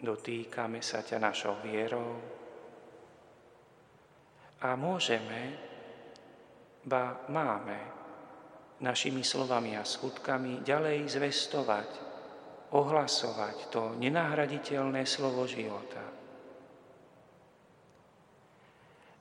dotýkame 0.00 0.80
sa 0.80 1.04
ťa 1.04 1.20
našou 1.20 1.60
vierou 1.60 2.16
a 4.64 4.72
môžeme, 4.80 5.52
ba 6.88 7.28
máme 7.28 7.78
našimi 8.80 9.20
slovami 9.20 9.76
a 9.76 9.84
skutkami 9.84 10.64
ďalej 10.64 11.04
zvestovať, 11.20 11.90
ohlasovať 12.72 13.56
to 13.68 13.92
nenahraditeľné 14.00 15.04
slovo 15.04 15.44
života. 15.44 16.00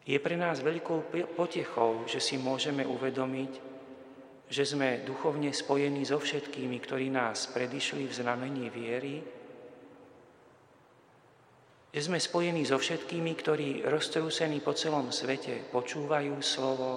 Je 0.05 0.15
pre 0.21 0.39
nás 0.39 0.63
veľkou 0.63 1.11
potechou, 1.35 2.07
že 2.07 2.23
si 2.23 2.39
môžeme 2.39 2.85
uvedomiť, 2.87 3.74
že 4.45 4.63
sme 4.65 5.01
duchovne 5.01 5.49
spojení 5.49 6.05
so 6.05 6.21
všetkými, 6.21 6.77
ktorí 6.81 7.09
nás 7.09 7.49
predišli 7.49 8.05
v 8.05 8.13
znamení 8.13 8.69
viery, 8.69 9.15
že 11.95 12.11
sme 12.11 12.19
spojení 12.19 12.67
so 12.67 12.75
všetkými, 12.75 13.31
ktorí 13.39 13.69
roztrúsení 13.87 14.59
po 14.59 14.75
celom 14.75 15.15
svete 15.15 15.71
počúvajú 15.71 16.35
slovo, 16.43 16.91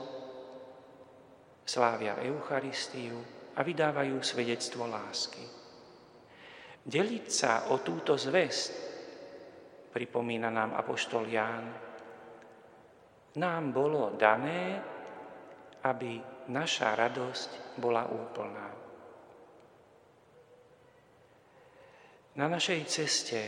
slávia 1.63 2.19
Eucharistiu 2.19 3.15
a 3.55 3.63
vydávajú 3.63 4.19
svedectvo 4.19 4.91
lásky. 4.91 5.45
Deliť 6.83 7.27
sa 7.31 7.53
o 7.71 7.79
túto 7.79 8.19
zväzť, 8.19 8.73
pripomína 9.95 10.51
nám 10.51 10.75
Apoštol 10.75 11.31
Ján, 11.31 11.67
nám 13.39 13.65
bolo 13.71 14.19
dané, 14.19 14.83
aby 15.87 16.38
naša 16.49 16.97
radosť 16.97 17.81
bola 17.81 18.09
úplná. 18.09 18.69
Na 22.39 22.47
našej 22.47 22.81
ceste 22.89 23.41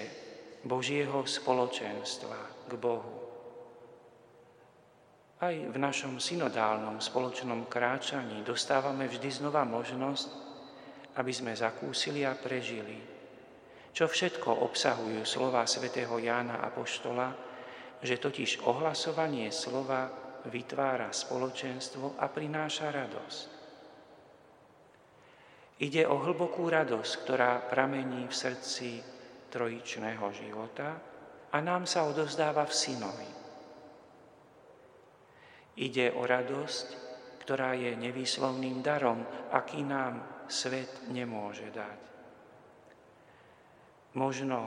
Božieho 0.66 1.24
spoločenstva 1.24 2.68
k 2.68 2.72
Bohu, 2.76 3.16
aj 5.40 5.56
v 5.72 5.76
našom 5.80 6.20
synodálnom 6.20 7.00
spoločnom 7.00 7.64
kráčaní 7.64 8.44
dostávame 8.44 9.08
vždy 9.08 9.40
znova 9.40 9.64
možnosť, 9.64 10.28
aby 11.16 11.32
sme 11.32 11.56
zakúsili 11.56 12.28
a 12.28 12.36
prežili, 12.36 13.00
čo 13.96 14.04
všetko 14.04 14.68
obsahujú 14.68 15.24
slova 15.24 15.64
svätého 15.64 16.12
Jána 16.20 16.60
Apoštola, 16.60 17.32
že 18.04 18.20
totiž 18.20 18.68
ohlasovanie 18.68 19.48
slova 19.48 20.12
vytvára 20.48 21.12
spoločenstvo 21.12 22.16
a 22.16 22.26
prináša 22.32 22.88
radosť. 22.88 23.48
Ide 25.80 26.04
o 26.04 26.20
hlbokú 26.20 26.68
radosť, 26.68 27.12
ktorá 27.24 27.64
pramení 27.64 28.28
v 28.28 28.34
srdci 28.36 29.00
trojičného 29.48 30.26
života 30.36 30.88
a 31.50 31.56
nám 31.64 31.88
sa 31.88 32.04
odovzdáva 32.04 32.68
v 32.68 32.76
synovi. 32.76 33.30
Ide 35.80 36.12
o 36.12 36.22
radosť, 36.28 36.86
ktorá 37.40 37.72
je 37.72 37.96
nevýslovným 37.96 38.84
darom, 38.84 39.24
aký 39.50 39.80
nám 39.80 40.44
svet 40.52 41.08
nemôže 41.08 41.72
dať. 41.72 41.98
Možno 44.20 44.58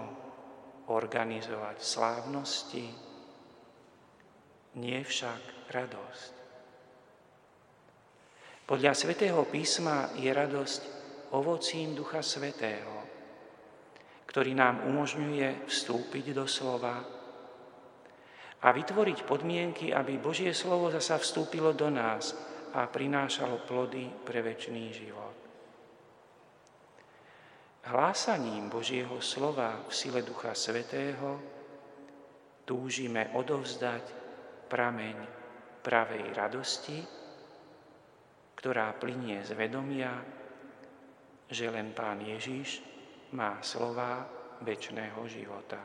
organizovať 0.90 1.78
slávnosti, 1.78 2.86
nie 4.80 5.00
však 5.02 5.70
radosť. 5.70 6.34
Podľa 8.64 8.94
svätého 8.96 9.44
písma 9.46 10.16
je 10.16 10.32
radosť 10.32 10.82
ovocím 11.36 11.94
Ducha 11.94 12.24
Svetého, 12.24 13.04
ktorý 14.24 14.56
nám 14.56 14.88
umožňuje 14.88 15.68
vstúpiť 15.68 16.32
do 16.32 16.48
slova 16.48 17.04
a 18.64 18.68
vytvoriť 18.72 19.28
podmienky, 19.28 19.92
aby 19.92 20.16
Božie 20.16 20.56
slovo 20.56 20.88
zasa 20.90 21.20
vstúpilo 21.20 21.76
do 21.76 21.92
nás 21.92 22.32
a 22.74 22.88
prinášalo 22.88 23.68
plody 23.68 24.08
pre 24.24 24.40
väčší 24.40 24.86
život. 24.96 25.38
Hlásaním 27.84 28.72
Božieho 28.72 29.20
slova 29.20 29.84
v 29.84 29.92
sile 29.92 30.24
Ducha 30.24 30.56
Svetého 30.56 31.36
túžime 32.64 33.28
odovzdať 33.36 34.23
prameň 34.74 35.18
pravej 35.86 36.34
radosti, 36.34 36.98
ktorá 38.58 38.90
plinie 38.98 39.46
z 39.46 39.54
vedomia, 39.54 40.18
že 41.46 41.70
len 41.70 41.94
Pán 41.94 42.26
Ježiš 42.26 42.82
má 43.38 43.62
slova 43.62 44.26
väčšného 44.66 45.22
života. 45.30 45.78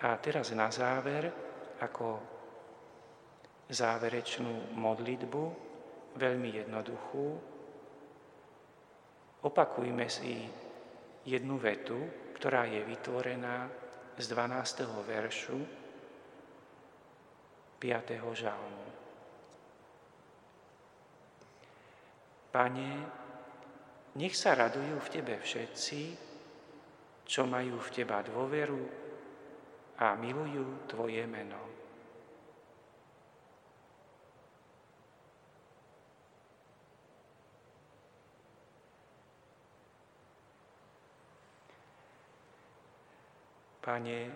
A 0.00 0.16
teraz 0.18 0.50
na 0.56 0.72
záver, 0.74 1.30
ako 1.78 2.18
záverečnú 3.70 4.74
modlitbu, 4.74 5.44
veľmi 6.18 6.50
jednoduchú, 6.66 7.26
opakujme 9.44 10.08
si 10.10 10.50
jednu 11.24 11.60
vetu, 11.60 11.98
ktorá 12.36 12.64
je 12.64 12.80
vytvorená 12.84 13.68
z 14.16 14.24
12. 14.32 14.84
veršu 15.04 15.58
5. 17.80 18.36
žalmu. 18.36 18.86
Pane, 22.50 22.90
nech 24.20 24.34
sa 24.34 24.58
radujú 24.58 24.98
v 25.00 25.12
Tebe 25.12 25.36
všetci, 25.38 26.00
čo 27.24 27.46
majú 27.46 27.78
v 27.78 27.92
Teba 27.94 28.20
dôveru 28.26 28.82
a 30.02 30.18
milujú 30.18 30.90
Tvoje 30.90 31.24
meno. 31.30 31.79
Pane, 43.80 44.28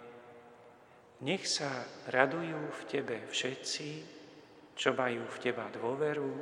nech 1.21 1.45
sa 1.45 1.69
radujú 2.09 2.65
v 2.65 2.81
Tebe 2.89 3.29
všetci, 3.29 3.89
čo 4.73 4.97
majú 4.97 5.29
v 5.29 5.37
Teba 5.37 5.69
dôveru 5.69 6.33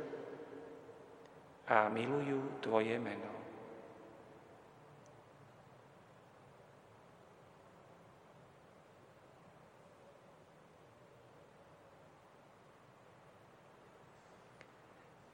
a 1.67 1.91
milujú 1.91 2.63
Tvoje 2.63 2.95
meno. 2.95 3.43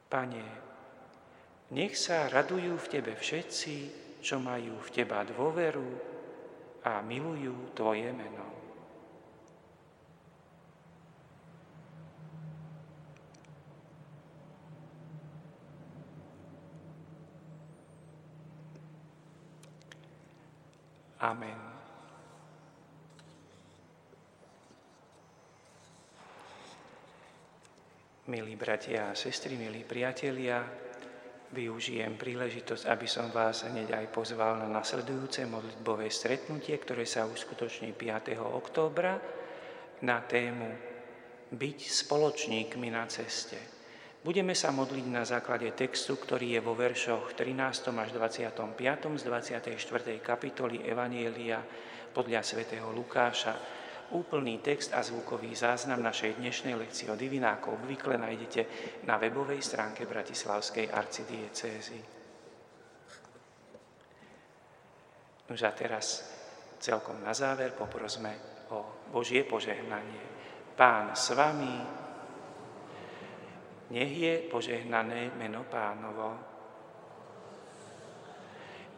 Pane, 0.09 0.45
nech 1.69 1.93
sa 1.93 2.25
radujú 2.33 2.81
v 2.81 2.89
Tebe 2.97 3.13
všetci, 3.13 3.75
čo 4.25 4.41
majú 4.41 4.81
v 4.81 4.89
Teba 4.89 5.21
dôveru 5.21 6.08
a 6.83 7.01
milujú 7.03 7.75
Tvoje 7.75 8.11
meno. 8.13 8.45
Amen. 21.19 21.59
Milí 28.29 28.55
bratia 28.55 29.11
a 29.11 29.17
sestry, 29.17 29.57
milí 29.59 29.83
priatelia, 29.83 30.63
využijem 31.49 32.13
príležitosť, 32.13 32.85
aby 32.85 33.07
som 33.09 33.33
vás 33.33 33.65
hneď 33.65 33.97
aj 33.97 34.05
pozval 34.13 34.61
na 34.61 34.69
nasledujúce 34.69 35.49
modlitbové 35.49 36.05
stretnutie, 36.13 36.77
ktoré 36.77 37.09
sa 37.09 37.25
uskutoční 37.25 37.97
5. 37.97 38.37
októbra 38.37 39.17
na 40.05 40.17
tému 40.21 40.69
Byť 41.49 41.79
spoločníkmi 42.05 42.93
na 42.93 43.09
ceste. 43.09 43.57
Budeme 44.21 44.53
sa 44.53 44.69
modliť 44.69 45.05
na 45.09 45.25
základe 45.25 45.71
textu, 45.73 46.19
ktorý 46.19 46.59
je 46.59 46.61
vo 46.61 46.77
veršoch 46.77 47.33
13. 47.33 47.89
až 47.97 48.09
25. 48.13 49.17
z 49.17 49.23
24. 49.25 49.73
kapitoly 50.21 50.85
Evanielia 50.85 51.63
podľa 52.13 52.45
svätého 52.45 52.93
Lukáša 52.93 53.78
Úplný 54.09 54.57
text 54.65 54.89
a 54.97 55.05
zvukový 55.05 55.53
záznam 55.53 56.01
našej 56.01 56.41
dnešnej 56.41 56.73
lekcie 56.73 57.05
o 57.13 57.19
divina 57.19 57.61
ako 57.61 57.77
obvykle 57.77 58.17
nájdete 58.17 58.61
na 59.05 59.21
webovej 59.21 59.61
stránke 59.61 60.09
Bratislavskej 60.09 60.89
arcidiecézy. 60.89 62.01
Nož 65.45 65.61
a 65.61 65.71
teraz 65.77 66.25
celkom 66.81 67.21
na 67.21 67.37
záver 67.37 67.77
poprosme 67.77 68.65
o 68.73 69.05
Božie 69.13 69.45
požehnanie. 69.45 70.25
Pán 70.73 71.13
s 71.13 71.29
vami, 71.37 71.75
nech 73.93 74.13
je 74.17 74.33
požehnané 74.49 75.37
meno 75.37 75.69
pánovo. 75.69 76.33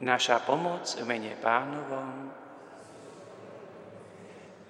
Naša 0.07 0.39
pomoc 0.47 0.88
v 0.88 1.03
mene 1.03 1.36
pánovom 1.36 2.41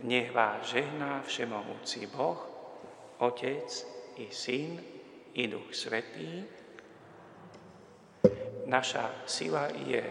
nech 0.03 0.31
vás 0.31 0.65
žehná 0.65 1.21
všemohúci 1.21 2.07
Boh, 2.09 2.39
Otec 3.21 3.69
i 4.17 4.27
Syn 4.33 4.81
i 5.33 5.47
Duch 5.47 5.75
Svetý. 5.75 6.43
Naša 8.65 9.25
sila 9.25 9.67
je 9.85 10.03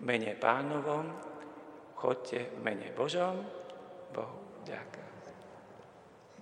mene 0.00 0.36
pánovom, 0.36 1.12
chodte 1.96 2.52
mene 2.62 2.92
Božom, 2.96 3.42
Bohu 4.12 4.64
ďakujem. 4.64 5.05